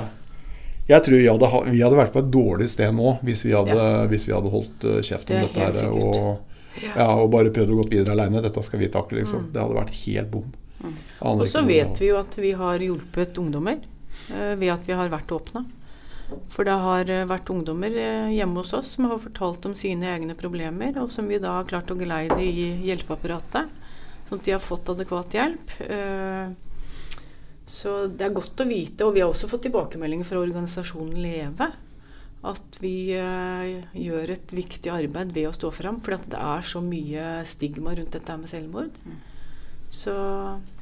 [0.89, 3.89] Jeg tror vi hadde, vi hadde vært på et dårlig sted nå hvis vi hadde,
[4.09, 5.91] hvis vi hadde holdt uh, kjeft om det dette her.
[5.93, 8.43] Og, ja, og bare prøvd å gå videre aleine.
[8.45, 9.51] Dette skal vi takle, liksom.
[9.53, 10.49] Det hadde vært helt bom.
[10.79, 10.95] Mm.
[11.29, 15.13] Og så vet vi jo at vi har hjulpet ungdommer uh, ved at vi har
[15.13, 15.67] vært åpne.
[16.53, 20.11] For det har eh, vært ungdommer eh, hjemme hos oss som har fortalt om sine
[20.13, 23.71] egne problemer, og som vi da har klart å geleide i hjelpeapparatet,
[24.29, 25.77] sånn at de har fått adekvat hjelp.
[25.89, 26.51] Eh,
[27.69, 31.69] Så det er godt å vite, og vi har også fått tilbakemeldinger fra organisasjonen Leve,
[32.49, 36.81] at vi eh, gjør et viktig arbeid ved å stå fram, for det er så
[36.85, 38.97] mye stigma rundt dette med selvmord.
[39.91, 40.15] Så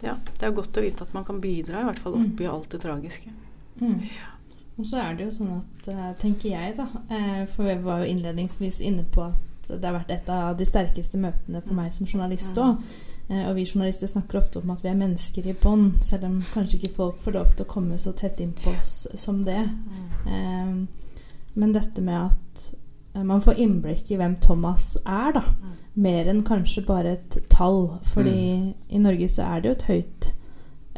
[0.02, 2.70] ja, det er godt å vite at man kan bidra, i hvert fall oppi alt
[2.74, 3.34] det tragiske.
[3.80, 4.00] Mm.
[4.76, 8.02] Og så er det jo sånn at, eh, tenker jeg, da eh, For jeg var
[8.02, 9.40] jo innledningsvis inne på at
[9.74, 12.78] det har vært et av de sterkeste møtene for meg som journalist òg.
[13.28, 16.78] Og vi journalister snakker ofte om at vi er mennesker i bånd, selv om kanskje
[16.78, 19.64] ikke folk får lov til å komme så tett inn på oss som det.
[20.26, 20.74] Eh,
[21.56, 22.64] Men dette med at
[23.16, 25.42] eh, man får innblikk i hvem Thomas er, da.
[25.96, 27.86] Mer enn kanskje bare et tall.
[28.04, 30.28] Fordi i Norge så er det jo et høyt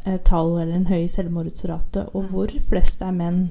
[0.04, 3.44] eh, tall, eller en høy selvmordsrate, og hvor flest er menn.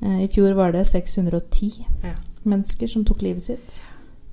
[0.00, 2.14] Eh, I fjor var det 610 Ja.
[2.48, 3.78] mennesker som tok livet sitt.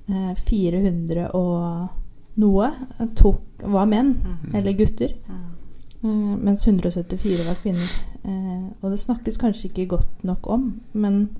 [0.08, 1.88] Eh, 400 og
[2.38, 2.68] noe
[3.18, 4.12] tok, var menn,
[4.54, 5.12] eller gutter.
[5.26, 5.42] Mm.
[6.44, 7.88] mens 174 var kvinner.
[8.22, 11.30] Eh, og det snakkes kanskje ikke godt nok om, men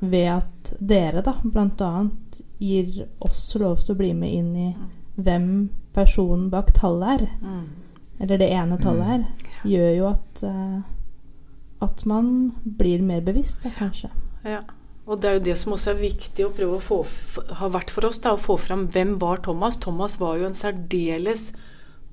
[0.00, 2.08] ved at dere da bl.a.
[2.58, 4.68] gir oss lov til å bli med inn i
[5.22, 5.46] hvem
[5.94, 7.64] personen bak tallet er, Mm.
[8.20, 9.24] eller det ene tallet er,
[9.64, 10.82] gjør jo at eh,
[11.82, 14.10] at man blir mer bevisst, da, kanskje.
[14.44, 14.60] Ja.
[15.02, 17.00] Og det er jo det som også er viktig å prøve å få,
[17.58, 19.80] har vært for oss, da, å få fram hvem var Thomas.
[19.82, 21.50] Thomas var jo en særdeles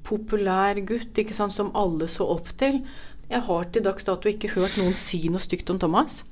[0.08, 2.82] populær gutt ikke sant, som alle så opp til.
[3.30, 6.24] Jeg har til dags dato ikke hørt noen si noe stygt om Thomas.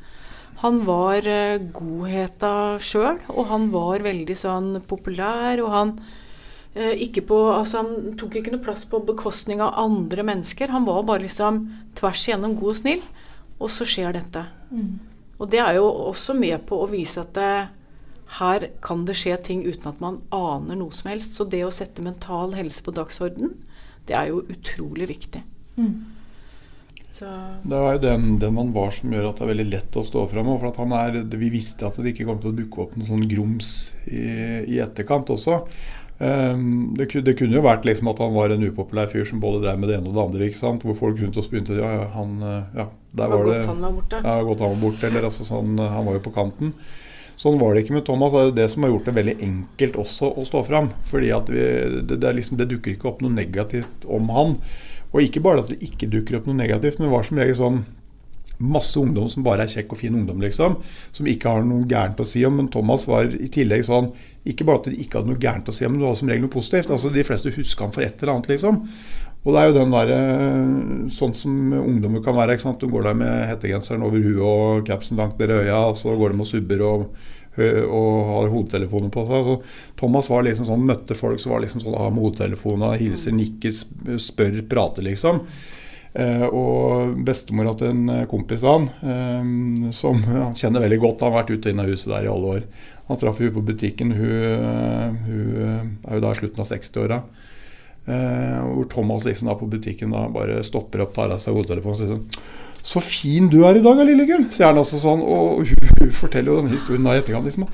[0.64, 5.92] Han var eh, godheta sjøl, og han var veldig sånn populær, og han
[6.74, 10.74] eh, på, altså Han tok ikke noe plass på bekostning av andre mennesker.
[10.74, 11.68] Han var bare liksom
[12.00, 13.06] tvers igjennom god og snill.
[13.62, 14.44] Og så skjer dette.
[15.38, 17.52] Og det er jo også med på å vise at det,
[18.42, 21.38] her kan det skje ting uten at man aner noe som helst.
[21.38, 23.56] Så det å sette mental helse på dagsorden,
[24.10, 25.44] det er jo utrolig viktig.
[27.18, 27.30] Så
[27.64, 30.06] Det er jo den, den man var som gjør at det er veldig lett å
[30.06, 30.52] stå fram.
[30.58, 33.08] For at han er, vi visste at det ikke kom til å dukke opp noe
[33.08, 33.72] sånn grums
[34.06, 34.26] i,
[34.76, 35.62] i etterkant også.
[36.18, 39.62] Um, det, det kunne jo vært liksom at han var en upopulær fyr som både
[39.62, 40.48] drev med det ene og det andre.
[40.48, 40.86] ikke sant?
[40.86, 43.70] Hvor folk rundt oss begynte ja, ja, han, uh, ja, der var var det godt
[43.70, 44.22] han var borte.
[44.24, 45.12] ja, godt han var borte.
[45.12, 46.74] Eller altså sånn, uh, han var jo på kanten.
[47.38, 48.34] Sånn var det ikke med Thomas.
[48.34, 50.90] Det er det som har gjort det veldig enkelt også å stå fram.
[51.12, 51.68] Fordi at vi,
[52.02, 54.58] det, det, liksom, det dukker ikke opp noe negativt om han.
[55.14, 57.60] Og ikke bare at det ikke dukker opp noe negativt, men det var som regel
[57.62, 57.84] sånn
[58.58, 60.80] masse ungdom som bare er kjekk og fin ungdom, liksom.
[61.14, 62.58] Som ikke har noe gærent å si om.
[62.58, 64.10] Men Thomas var i tillegg sånn
[64.48, 66.46] Ikke bare at de ikke hadde noe gærent å si men det var som regel
[66.46, 66.92] noe positivt.
[66.94, 68.84] Altså De fleste huska han for et eller annet, liksom.
[69.48, 72.58] Og det er jo den der, eh, sånn som ungdommer kan være.
[72.58, 72.80] ikke sant?
[72.80, 76.18] Du går der med hettegenseren over huet og capsen langt ned i øya, og så
[76.18, 77.10] går de og subber og
[77.58, 79.48] og har hodetelefoner på seg.
[79.48, 83.34] Så Thomas var liksom sånn, møtte folk som var liksom sånn av med hodetelefoner, hilser,
[83.34, 83.74] nikker,
[84.22, 85.42] spør, prater, liksom.
[86.14, 91.34] Eh, og bestemora til en kompis av han, eh, som han kjenner veldig godt, han
[91.34, 92.70] har vært ute og inn av huset der i alle år.
[93.08, 94.12] Han traff henne på butikken.
[94.12, 97.22] Hun, eh, hun eh, er jo da i slutten av 60-åra.
[98.08, 101.98] Eh, hvor Thomas liksom da på butikken da bare stopper opp, tar av seg hodetelefonen
[101.98, 104.46] og sier sånn Så fin du er i dag, lille gull!
[104.56, 105.24] sier han også sånn.
[105.28, 107.48] Og hun, hun forteller jo den historien da i etterkant.
[107.50, 107.66] liksom.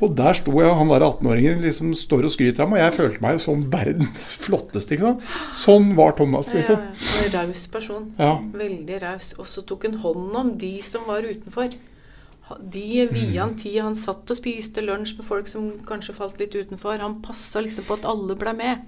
[0.00, 2.96] Og der sto jeg, han der 18-åringen liksom står og skryter av meg, og jeg
[3.00, 4.94] følte meg som verdens flotteste.
[4.94, 5.26] ikke sant?
[5.58, 6.86] Sånn var Thomas, Ja, liksom.
[6.86, 8.06] ja, en raus person.
[8.18, 8.32] Ja.
[8.62, 9.32] Veldig raus.
[9.42, 11.74] Og så tok hun hånd om de som var utenfor.
[12.58, 13.80] De via han tid.
[13.84, 16.98] Han satt og spiste lunsj med folk som kanskje falt litt utenfor.
[17.02, 18.84] Han passa liksom på at alle ble med.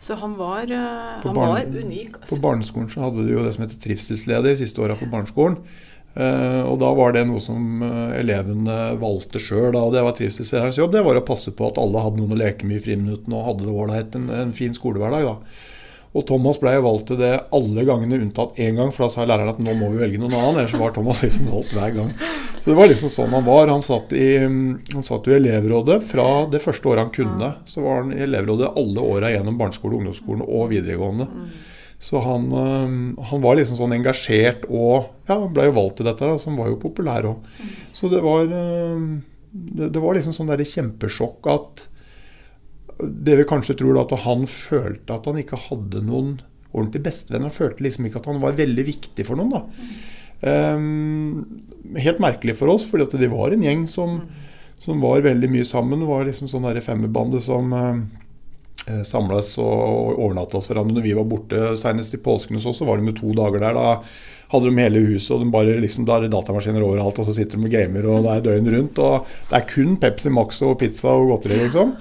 [0.00, 2.12] Så han var, eh, han var unik.
[2.12, 2.40] På Altså.
[2.40, 5.58] barneskolen så hadde de jo det som heter trivselsleder siste åra på barneskolen.
[6.10, 9.76] Uh, og da var det noe som eh, elevene valgte sjøl.
[9.94, 10.90] Det var trivselslederens jobb.
[10.96, 13.46] Det var å passe på at alle hadde noen å leke med i friminuttene og
[13.46, 14.16] hadde det ålreit.
[14.18, 15.28] En, en fin skolehverdag.
[15.28, 15.36] da.
[16.10, 19.26] Og Thomas ble jo valgt til det alle gangene unntatt én gang, for da sa
[19.28, 20.58] læreren at nå må vi velge noen annen.
[20.58, 22.10] Ellers var Thomas liksom valgt hver gang.
[22.60, 23.70] Så det var liksom sånn han var.
[23.70, 27.52] Han satt, i, han satt i elevrådet fra det første året han kunne.
[27.70, 31.28] Så var han i elevrådet alle åra gjennom barneskole, ungdomsskolen og videregående.
[32.00, 36.26] Så han, øh, han var liksom sånn engasjert og ja, ble jo valgt til dette,
[36.26, 37.50] da, som var jo populær òg.
[37.94, 39.06] Så det var, øh,
[39.52, 41.86] det, det var liksom sånn der kjempesjokk at
[43.04, 46.38] det vi kanskje tror da, at han følte at han ikke hadde noen
[46.70, 47.48] ordentlig bestevenn.
[47.48, 49.54] Han følte liksom ikke at han var veldig viktig for noen.
[49.56, 49.64] da.
[50.40, 51.60] Um,
[52.00, 54.20] helt merkelig for oss, fordi at de var en gjeng som,
[54.80, 56.00] som var veldig mye sammen.
[56.00, 58.00] Det var liksom sånn femmerbande som uh,
[59.06, 61.74] samles og overnatta hos hverandre når vi var borte.
[61.80, 63.76] Senest i påsken så, så var de med to dager der.
[63.76, 63.98] Da
[64.50, 67.36] hadde de hele huset, og de bare liksom, da er det datamaskiner overalt, og så
[67.36, 69.02] sitter de og gamer, og det er døgn rundt.
[69.02, 71.94] Og det er kun Pepsi Max og pizza og godteri, liksom.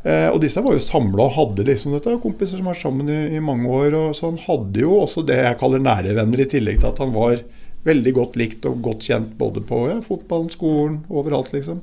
[0.00, 2.16] Eh, og disse var jo samla og hadde liksom dette.
[2.22, 3.96] Kompiser som har vært sammen i, i mange år.
[3.98, 7.02] og Så han hadde jo også det jeg kaller nære venner, i tillegg til at
[7.02, 7.42] han var
[7.84, 11.80] veldig godt likt og godt kjent både på ja, fotballen, skolen, overalt, liksom.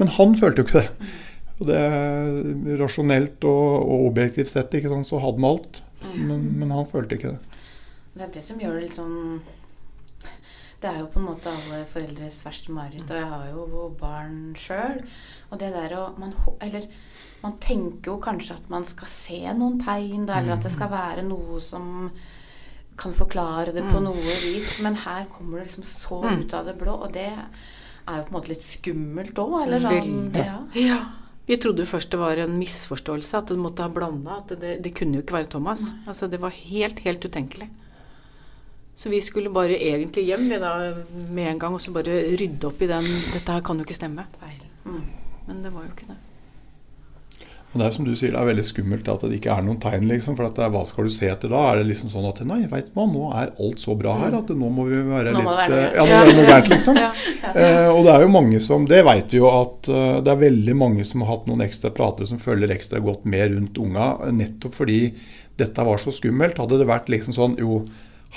[0.00, 1.10] Men han følte jo ikke det.
[1.56, 5.80] Og det er Rasjonelt og, og objektivt sett ikke sant, så hadde han alt,
[6.12, 7.60] men, men han følte ikke det.
[8.16, 9.16] Det er det som gjør det litt sånn
[10.80, 13.10] Det er jo på en måte alle foreldres verste mareritt.
[13.10, 15.02] Og jeg har jo barn sjøl.
[15.50, 16.32] Og det der å man,
[16.64, 16.88] Eller
[17.46, 20.90] man tenker jo kanskje at man skal se noen tegn, da, eller at det skal
[20.92, 22.10] være noe som
[22.96, 24.78] kan forklare det på noe vis.
[24.84, 26.40] Men her kommer det liksom så Mm.
[26.44, 29.80] ut av det blå, og det er jo på en måte litt skummelt òg, eller
[29.80, 30.30] sånn.
[30.32, 30.44] Veldig.
[30.46, 30.58] Ja.
[30.80, 30.98] Ja.
[31.46, 34.38] Vi trodde først det var en misforståelse, at det måtte ha blanda.
[34.40, 35.84] At det, det kunne jo ikke være Thomas.
[36.06, 37.68] Altså, det var helt, helt utenkelig.
[38.96, 40.72] Så vi skulle bare egentlig hjem vi da,
[41.30, 43.04] med en gang og så bare rydde opp i den
[43.34, 44.24] Dette her kan jo ikke stemme.
[44.40, 44.62] Feil.
[44.86, 45.02] Mm.
[45.46, 46.16] Men det var jo ikke det.
[47.76, 49.76] Men det er som du sier, det er veldig skummelt at det ikke er noen
[49.82, 50.06] tegn.
[50.08, 51.58] liksom, for at det er, Hva skal du se etter da?
[51.68, 54.36] Er det liksom sånn at nei, vet du hva, nå er alt så bra her
[54.38, 56.36] at nå må vi være Nå litt må være eh, noe Ja, nå er det
[56.38, 57.00] noe gærent, liksom.
[57.04, 57.10] Ja.
[57.52, 60.40] Eh, og det er jo mange som Det vet vi jo at uh, det er
[60.40, 64.08] veldig mange som har hatt noen ekstra pratere som følger ekstra godt med rundt unga,
[64.24, 65.00] eh, nettopp fordi
[65.60, 66.58] dette var så skummelt.
[66.60, 67.82] Hadde det vært liksom sånn jo,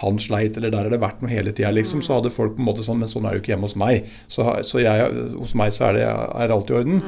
[0.02, 2.64] han sleit, eller der har det vært noe hele tida, liksom, så hadde folk på
[2.64, 4.08] en måte sånn Men sånn er det jo ikke hjemme hos meg.
[4.32, 7.02] Så, så jeg, hos meg så er det er alt i orden.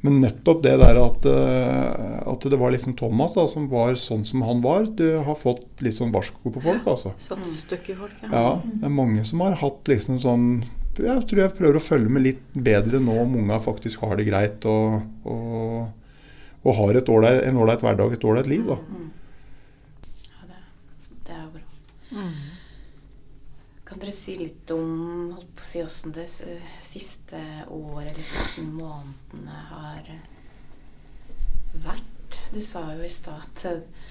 [0.00, 4.22] Men nettopp det der at, eh, at det var liksom Thomas da, som var sånn
[4.28, 7.10] som han var, du har fått litt sånn varsko på folk, altså.
[7.18, 8.14] Satt støkk i folk.
[8.30, 10.46] Ja, det er mange som har hatt liksom sånn
[10.98, 14.24] Jeg tror jeg prøver å følge med litt bedre nå om unga faktisk har det
[14.30, 15.90] greit og, og,
[16.64, 18.64] og har et ålreit- en ålreit hverdag, et ålreit liv.
[18.66, 18.78] da.
[20.30, 20.58] Ja, det,
[21.26, 21.62] det er jo bra.
[22.10, 22.32] Mm.
[23.88, 26.26] Kan dere si litt om holdt på å si, hvordan det
[26.84, 27.40] siste
[27.72, 30.10] året eller 14 månedene har
[31.86, 32.40] vært?
[32.52, 34.08] Du sa jo i stad at eh,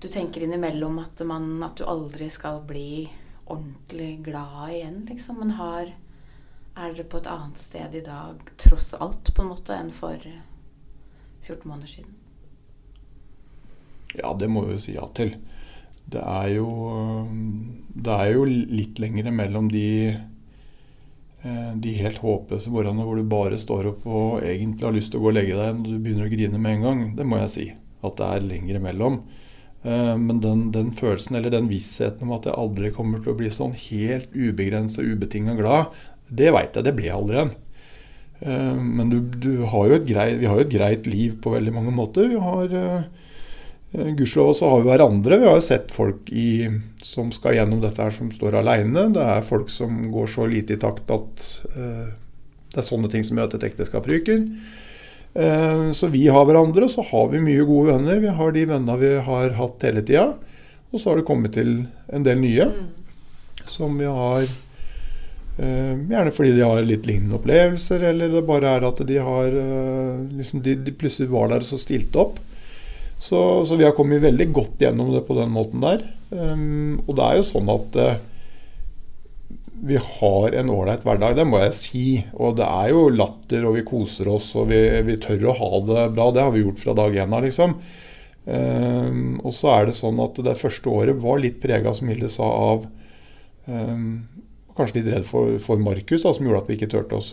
[0.00, 3.06] du tenker innimellom at, man, at du aldri skal bli
[3.46, 5.40] ordentlig glad igjen, liksom.
[5.40, 5.94] Men har,
[6.76, 10.20] er dere på et annet sted i dag, tross alt, på en måte, enn for
[10.28, 10.44] eh,
[11.46, 12.16] 14 måneder siden?
[14.16, 15.36] Ja, det må vi jo si ja til.
[16.06, 16.66] Det er jo,
[18.06, 19.86] det er jo litt lengre mellom de,
[21.42, 25.20] eh, de helt håpløse morgenene hvor du bare står opp og egentlig har lyst til
[25.20, 27.02] å gå og legge deg når du begynner å grine med en gang.
[27.18, 27.66] Det må jeg si.
[28.06, 29.20] At det er lenger imellom.
[29.82, 33.38] Eh, Men den, den følelsen eller den vissheten om at jeg aldri kommer til å
[33.40, 35.94] bli sånn helt ubegrensa ubetinga glad,
[36.30, 36.86] det veit jeg.
[36.86, 37.54] Det blir jeg aldri igjen.
[38.46, 41.94] Eh, Men du, du har greit, vi har jo et greit liv på veldig mange
[41.94, 42.30] måter.
[42.30, 43.25] Vi har eh, Eh,
[43.92, 45.38] Gudskjelov så har vi hverandre.
[45.38, 46.66] Vi har jo sett folk i,
[47.02, 49.06] som skal gjennom dette her, som står aleine.
[49.14, 51.46] Det er folk som går så lite i takt at
[51.76, 52.08] eh,
[52.72, 54.42] Det er sånne ting som gjør at et ekteskap ryker.
[55.36, 58.20] Eh, så vi har hverandre, og så har vi mye gode venner.
[58.20, 60.32] Vi har de vennene vi har hatt hele tida.
[60.90, 62.70] Og så har det kommet til en del nye
[63.66, 68.86] som vi har eh, Gjerne fordi de har litt lignende opplevelser, eller det bare er
[68.86, 72.38] at de har eh, liksom de, de plutselig var der og så stilte opp.
[73.18, 76.02] Så, så, vi har kommet veldig godt gjennom det på den måten der.
[76.30, 78.18] Um, og det er jo sånn at uh,
[79.86, 82.04] vi har en ålreit hverdag, det må jeg si.
[82.36, 85.70] Og det er jo latter, og vi koser oss, og vi, vi tør å ha
[85.88, 86.28] det bra.
[86.34, 87.76] Det har vi gjort fra dag én av, liksom.
[88.46, 92.30] Um, og så er det sånn at det første året var litt prega, som Hilde
[92.32, 92.86] sa, av
[93.66, 94.26] um,
[94.76, 97.24] Kanskje litt redd for, for Markus, da, som gjorde at vi ikke turte å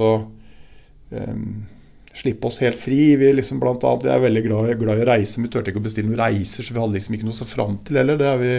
[2.14, 3.16] slippe oss helt fri.
[3.16, 5.74] Vi liksom blant annet, jeg er veldig glad, glad i å reise, men vi turte
[5.74, 8.00] ikke å bestille noen reiser, så vi hadde liksom ikke noe å se fram til
[8.02, 8.20] heller.
[8.22, 8.52] Det vi,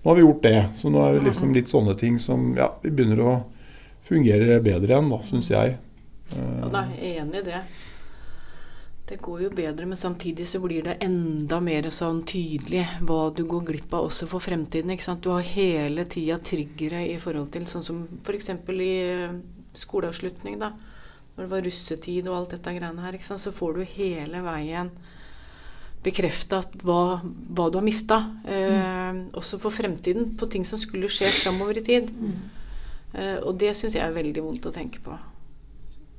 [0.00, 0.56] nå har vi gjort det.
[0.80, 3.36] Så nå er det liksom litt sånne ting som ja, vi begynner å
[4.10, 5.78] fungere bedre igjen, da, syns jeg.
[6.34, 7.62] Ja, da er jeg enig i det.
[9.10, 13.42] Det går jo bedre, men samtidig så blir det enda mer sånn tydelig hva du
[13.50, 14.92] går glipp av også for fremtiden.
[14.94, 15.22] ikke sant?
[15.22, 18.52] Du har hele tida triggere i forhold til sånn som f.eks.
[18.70, 18.94] i
[19.78, 20.58] skoleavslutning.
[20.62, 20.70] da
[21.36, 24.90] når det var russetid og alt dette greiene her, så får du hele veien
[26.04, 28.22] bekrefta hva, hva, du har mista.
[28.48, 28.76] Eh,
[29.12, 29.20] mm.
[29.36, 32.08] Også for fremtiden, på ting som skulle skje framover i tid.
[32.10, 32.38] Mm.
[33.12, 35.16] Eh, og det syns jeg er veldig vondt å tenke på.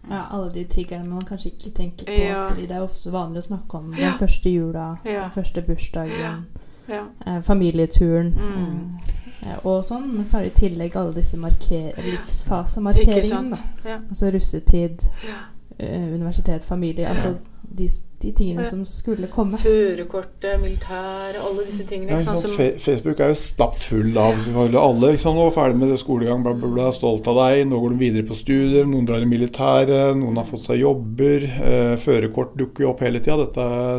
[0.10, 2.18] Ja, alle de triggerne man kanskje ikke tenker på.
[2.18, 2.48] Ja.
[2.50, 5.26] Fordi det er ofte vanlig å snakke om den første jula, ja.
[5.28, 6.46] den første bursdagen,
[6.90, 7.04] ja.
[7.26, 8.34] eh, familieturen.
[8.34, 9.18] Mm.
[9.42, 13.58] Eh, og sånn, men så er det i tillegg alle disse livsfasemarkeringene.
[13.88, 13.98] Ja.
[14.02, 15.38] Altså russetid, ja.
[15.82, 17.10] uh, universitet, familie.
[17.10, 17.30] Altså
[17.72, 17.88] de,
[18.22, 19.58] de tingene som skulle komme.
[19.62, 22.20] Førerkortet, militæret, alle disse tingene.
[22.20, 25.14] Ja, sant, Facebook er jo stappfull av alle.
[25.14, 25.40] Ikke sant?
[25.40, 27.64] Nå er ferdig med skolegang, bla, bla, bla, stolt av deg.
[27.70, 28.86] Nå går de videre på studier.
[28.90, 30.18] Noen drar i militæret.
[30.20, 31.48] Noen har fått seg jobber.
[31.48, 33.48] Eh, førerkort dukker jo opp hele tida.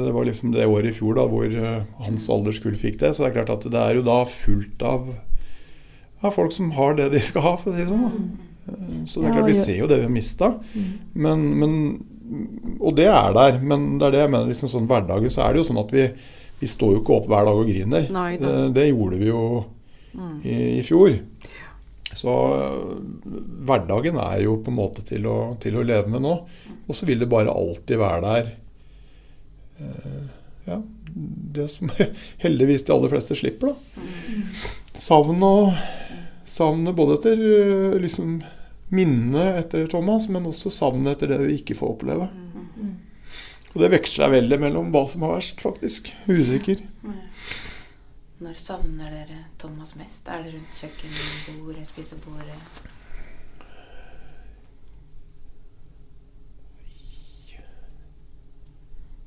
[0.05, 3.15] Det var liksom det året i fjor da, hvor uh, hans alderskull fikk det.
[3.15, 5.09] Så det er klart at det er jo da fullt av
[6.23, 8.09] av folk som har det de skal ha, for å si det sånn.
[8.09, 9.07] Mm.
[9.11, 10.53] Så det er klart, vi ser jo det vi har mista.
[10.73, 10.91] Mm.
[11.25, 11.73] Men, men,
[12.79, 13.59] og det er der.
[13.63, 15.95] Men det er det jeg mener, liksom sånn hverdagen så er det jo sånn at
[15.95, 16.07] vi,
[16.63, 18.09] vi står jo ikke opp hver dag og griner.
[18.39, 19.45] Det, det, gjorde vi jo
[20.15, 20.37] mm.
[20.41, 21.17] i, i, fjor.
[22.13, 22.37] Så
[23.67, 26.37] hverdagen er jo på en måte til å, til å leve med nå.
[26.87, 28.53] Og så vil det bare alltid være der.
[29.83, 30.23] Uh,
[30.69, 30.77] ja,
[31.57, 31.91] det som
[32.45, 34.03] heldigvis de aller fleste slipper, da.
[35.03, 35.73] Savn og
[36.53, 38.39] savnet både etter eh, liksom,
[38.93, 42.29] minnet etter Thomas, men også savnet etter det vi ikke får oppleve.
[43.73, 46.11] Og det veksler veldig mellom hva som er verst, faktisk.
[46.29, 46.83] Usikker.
[48.43, 50.27] Når savner dere Thomas mest?
[50.29, 52.59] Er det rundt kjøkkenbordet, spisebordet?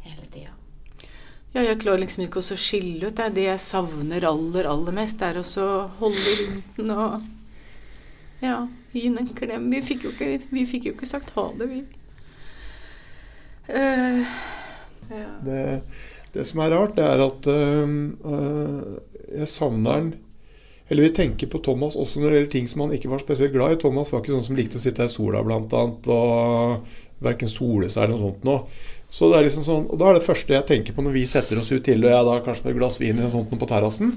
[0.06, 0.54] Hele tida.
[1.55, 3.16] Ja, jeg klarer liksom ikke å skille ut.
[3.18, 7.32] Det, det jeg savner aller, aller mest, er å holde rundt den og
[8.44, 9.70] ja, gi den en klem.
[9.72, 11.82] Vi fikk jo ikke, fikk jo ikke sagt ha det, vi.
[13.66, 14.22] Uh,
[15.10, 15.30] ja.
[15.46, 15.62] det,
[16.36, 19.00] det, som er rart, det er at uh,
[19.40, 20.12] jeg savner den
[20.86, 23.56] Eller vi tenker på Thomas også når det gjelder ting som han ikke var spesielt
[23.56, 23.80] glad i.
[23.82, 27.90] Thomas var ikke sånn som likte å sitte i sola, blant annet, og verken sole
[27.90, 28.84] seg eller noe sånt noe.
[29.16, 31.24] Så det er liksom sånn, og Da er det første jeg tenker på når vi
[31.30, 33.70] setter oss ut til og jeg da kanskje med et glass vin eller sånt på
[33.70, 34.12] terrassen,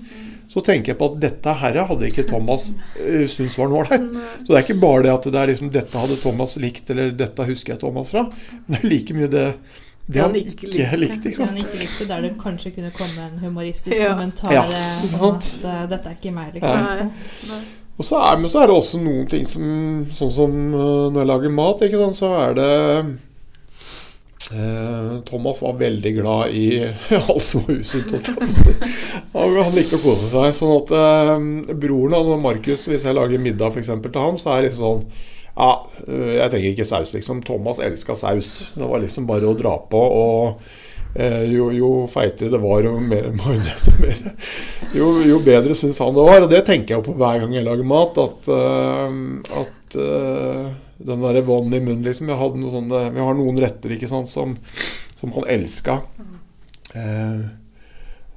[0.50, 4.08] så tenker jeg på at dette her hadde ikke Thomas uh, syntes var noe ålreit.
[4.42, 7.12] Så det er ikke bare det at det er liksom dette hadde Thomas likt, eller
[7.14, 8.24] dette husker jeg Thomas fra.
[8.64, 9.44] Men det er like mye det,
[10.08, 10.98] det han, han, ikke likte.
[11.04, 14.14] likte det han ikke likte, Der det kanskje kunne komme en humoristisk ja.
[14.16, 14.66] kommentar ja.
[15.12, 16.90] om at uh, 'dette er ikke meg', liksom.
[17.52, 17.62] Ja.
[17.98, 19.64] Og så er, men så er det også noen ting som
[20.14, 23.06] Sånn som uh, når jeg lager mat, ikke sant, så er det Eh,
[25.28, 26.68] Thomas var veldig glad i
[27.18, 28.30] alt som var usunt.
[29.32, 30.54] Han likte å kose seg.
[30.56, 34.54] Sånn at eh, broren og Markus, hvis jeg lager middag for eksempel, til han, så
[34.54, 35.04] er det liksom sånn
[35.58, 35.72] Ja,
[36.06, 37.42] eh, jeg trenger ikke saus, liksom.
[37.46, 38.52] Thomas elska saus.
[38.74, 40.02] Det var liksom bare å dra på.
[40.22, 43.90] Og eh, jo, jo, feitere det var, jo mer majones
[44.94, 46.44] jo, jo, bedre syns han det var.
[46.46, 48.22] Og det tenker jeg på hver gang jeg lager mat.
[48.22, 49.98] At, uh, at
[50.98, 52.30] den derre vann i munnen, liksom.
[52.32, 54.56] Jeg sånne, vi har noen retter ikke sant, som,
[55.20, 56.00] som han elska.
[56.98, 57.44] Eh,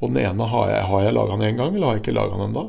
[0.01, 2.18] og den ene har jeg, har jeg laga den én gang, eller har jeg ikke
[2.18, 2.68] laga den ennå?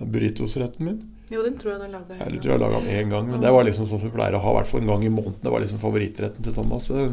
[0.00, 0.98] Burritos-retten min.
[1.32, 2.40] Jo, den tror jeg du laga gang.
[2.42, 4.42] tror jeg laga den én gang, men det var liksom sånn som vi pleier å
[4.44, 5.40] ha hvert fall en gang i måneden.
[5.42, 6.86] Det var liksom favorittretten til Thomas.
[6.92, 7.06] Det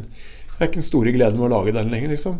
[0.59, 2.37] er ikke den store gleden med å lage den lenger, liksom.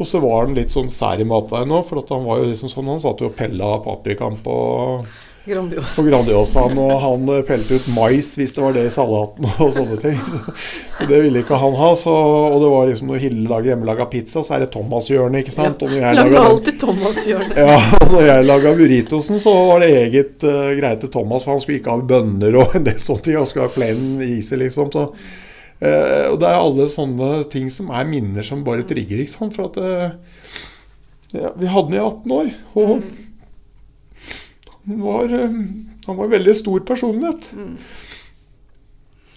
[0.00, 2.50] Og så var han litt sånn sær i matveien òg, for at han var jo
[2.50, 4.56] liksom sånn, han satt jo og pella paprikaen på,
[5.44, 5.96] Grandios.
[5.98, 9.72] på Grandiosaen, og han eh, pelte ut mais hvis det var det i salaten og
[9.74, 10.18] sånne ting.
[10.28, 10.38] Så,
[11.10, 11.88] det ville ikke han ha.
[11.98, 15.54] Så, og det var liksom når Hille lager hjemmelaga pizza, så er det Thomas-hjørnet, ikke
[15.56, 15.82] sant.
[15.82, 17.56] Og Lager lager- alltid Thomas-hjørnet.
[17.58, 21.56] ja, og når jeg laga burritosen, så var det eget uh, greie til Thomas, for
[21.56, 23.40] han skulle ikke ha bønner og en del sånne ting.
[23.42, 24.92] Han skulle ha plain easy, liksom.
[24.94, 25.08] Så,
[25.82, 29.58] uh, og det er alle sånne ting som er minner som bare trigger, ikke sant.
[29.58, 30.38] For at uh,
[31.34, 33.04] ja, Vi hadde den i 18 år, og han
[34.84, 35.58] var, eh,
[36.06, 37.50] han var en veldig stor personlighet.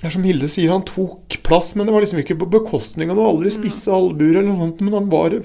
[0.02, 3.10] Det er som Hilde sier, han tok plass, men det var liksom ikke på bekostning
[3.10, 3.30] av noe.
[3.32, 5.38] Aldri spisse albuer eller noe sånt, men han var,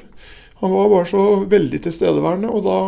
[0.60, 2.50] han var bare så veldig tilstedeværende.
[2.50, 2.78] Og da,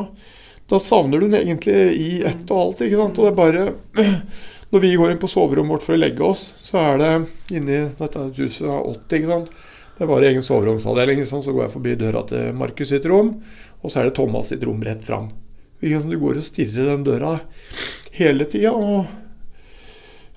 [0.68, 2.82] da savner du den egentlig i ett og alt.
[2.84, 3.20] ikke sant?
[3.20, 4.10] Og det er bare
[4.72, 7.08] Når vi går inn på soverommet vårt for å legge oss, så er det
[7.52, 9.50] inni dette huset av 80, ikke sant.
[9.98, 11.20] Det er bare egen soveromsavdeling.
[11.28, 13.34] Så går jeg forbi døra til Markus sitt rom,
[13.84, 15.28] og så er det Thomas sitt rom rett fram.
[15.82, 17.32] Du går og stirrer den døra
[18.14, 18.70] hele tida.
[18.72, 19.06] Og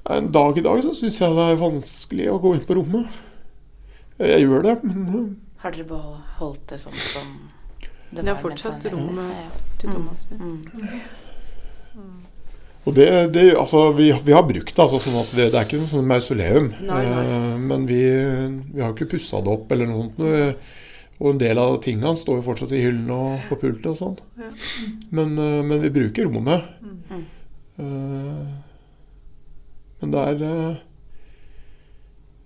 [0.10, 3.20] en dag i dag så syns jeg det er vanskelig å gå inn på rommet.
[4.22, 7.28] Jeg gjør det, men Har dere beholdt det sånn som
[8.12, 8.24] det var?
[8.24, 9.50] Det er fortsatt rommet Ja.
[9.82, 10.28] til Thomas.
[10.32, 10.38] ja.
[11.96, 12.16] Mm.
[12.86, 15.66] Og det, det, altså, vi, vi har brukt det, altså, sånn at det, det er
[15.66, 16.68] ikke noe sånn mausoleum.
[16.86, 17.24] Nei, nei.
[17.34, 18.02] Eh, men vi,
[18.76, 20.20] vi har ikke pussa det opp eller noe sånt.
[21.16, 24.18] Og en del av tingene står jo fortsatt i hyllene og på pultet og sånn.
[24.39, 24.49] Ja.
[25.16, 26.68] Men, eh, men vi bruker rommet.
[26.82, 27.24] Mm.
[27.76, 28.51] Uh,
[29.99, 30.78] men det er uh,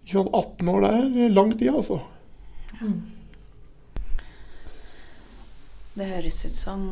[0.02, 2.00] ikke sant, 18 år, det er lang tid, altså.
[5.94, 6.84] Det høres ut som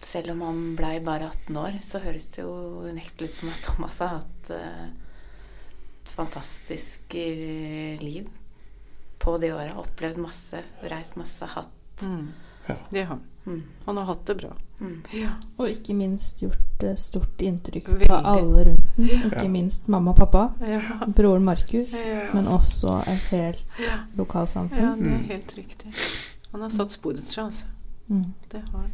[0.00, 2.52] Selv om han blei bare 18 år, så høres det jo
[2.88, 7.16] unektelig ut som at Thomas har hatt et fantastisk
[8.00, 8.30] liv
[9.20, 9.74] på de åra.
[9.78, 11.68] Opplevd masse, reist masse, hatt
[12.02, 12.28] Mm.
[12.66, 12.74] Ja.
[12.90, 13.20] Det har han.
[13.46, 13.62] mm.
[13.86, 14.52] Han har hatt det bra.
[14.80, 15.02] Mm.
[15.12, 15.30] Ja.
[15.58, 18.06] Og ikke minst gjort eh, stort inntrykk Veldig.
[18.08, 19.08] på alle rundt den.
[19.26, 19.48] Ikke Ja.
[19.48, 20.80] minst mamma og pappa, Ja.
[21.06, 22.22] broren Markus, Ja.
[22.34, 23.98] men også et helt ja.
[24.16, 24.78] lokalsamfunn.
[24.80, 25.24] ja, det er Mm.
[25.28, 25.92] helt riktig.
[26.52, 27.64] Han har satt sporet seg, altså.
[28.08, 28.34] Mm.
[28.52, 28.90] Det har han.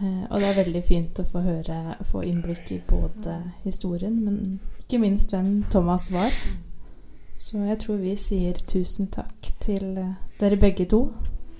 [0.00, 4.60] Eh, og det er veldig fint å få høre, få innblikk i både historien, men
[4.80, 6.30] ikke minst hvem Thomas var.
[7.36, 11.02] Så jeg tror vi sier tusen takk til eh, dere begge to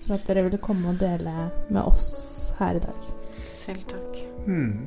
[0.06, 3.08] for at dere ville komme og dele med oss her i dag.
[3.52, 4.22] Selv takk.
[4.46, 4.86] Mm.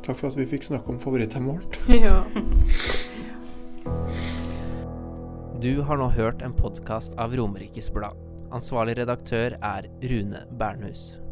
[0.00, 1.80] Takk for at vi fikk snakke om favoritthemmet vårt.
[2.06, 2.22] Ja.
[5.64, 8.16] Du har nå hørt en podkast av Romerikes Blad.
[8.52, 11.23] Ansvarlig redaktør er Rune Bernhus.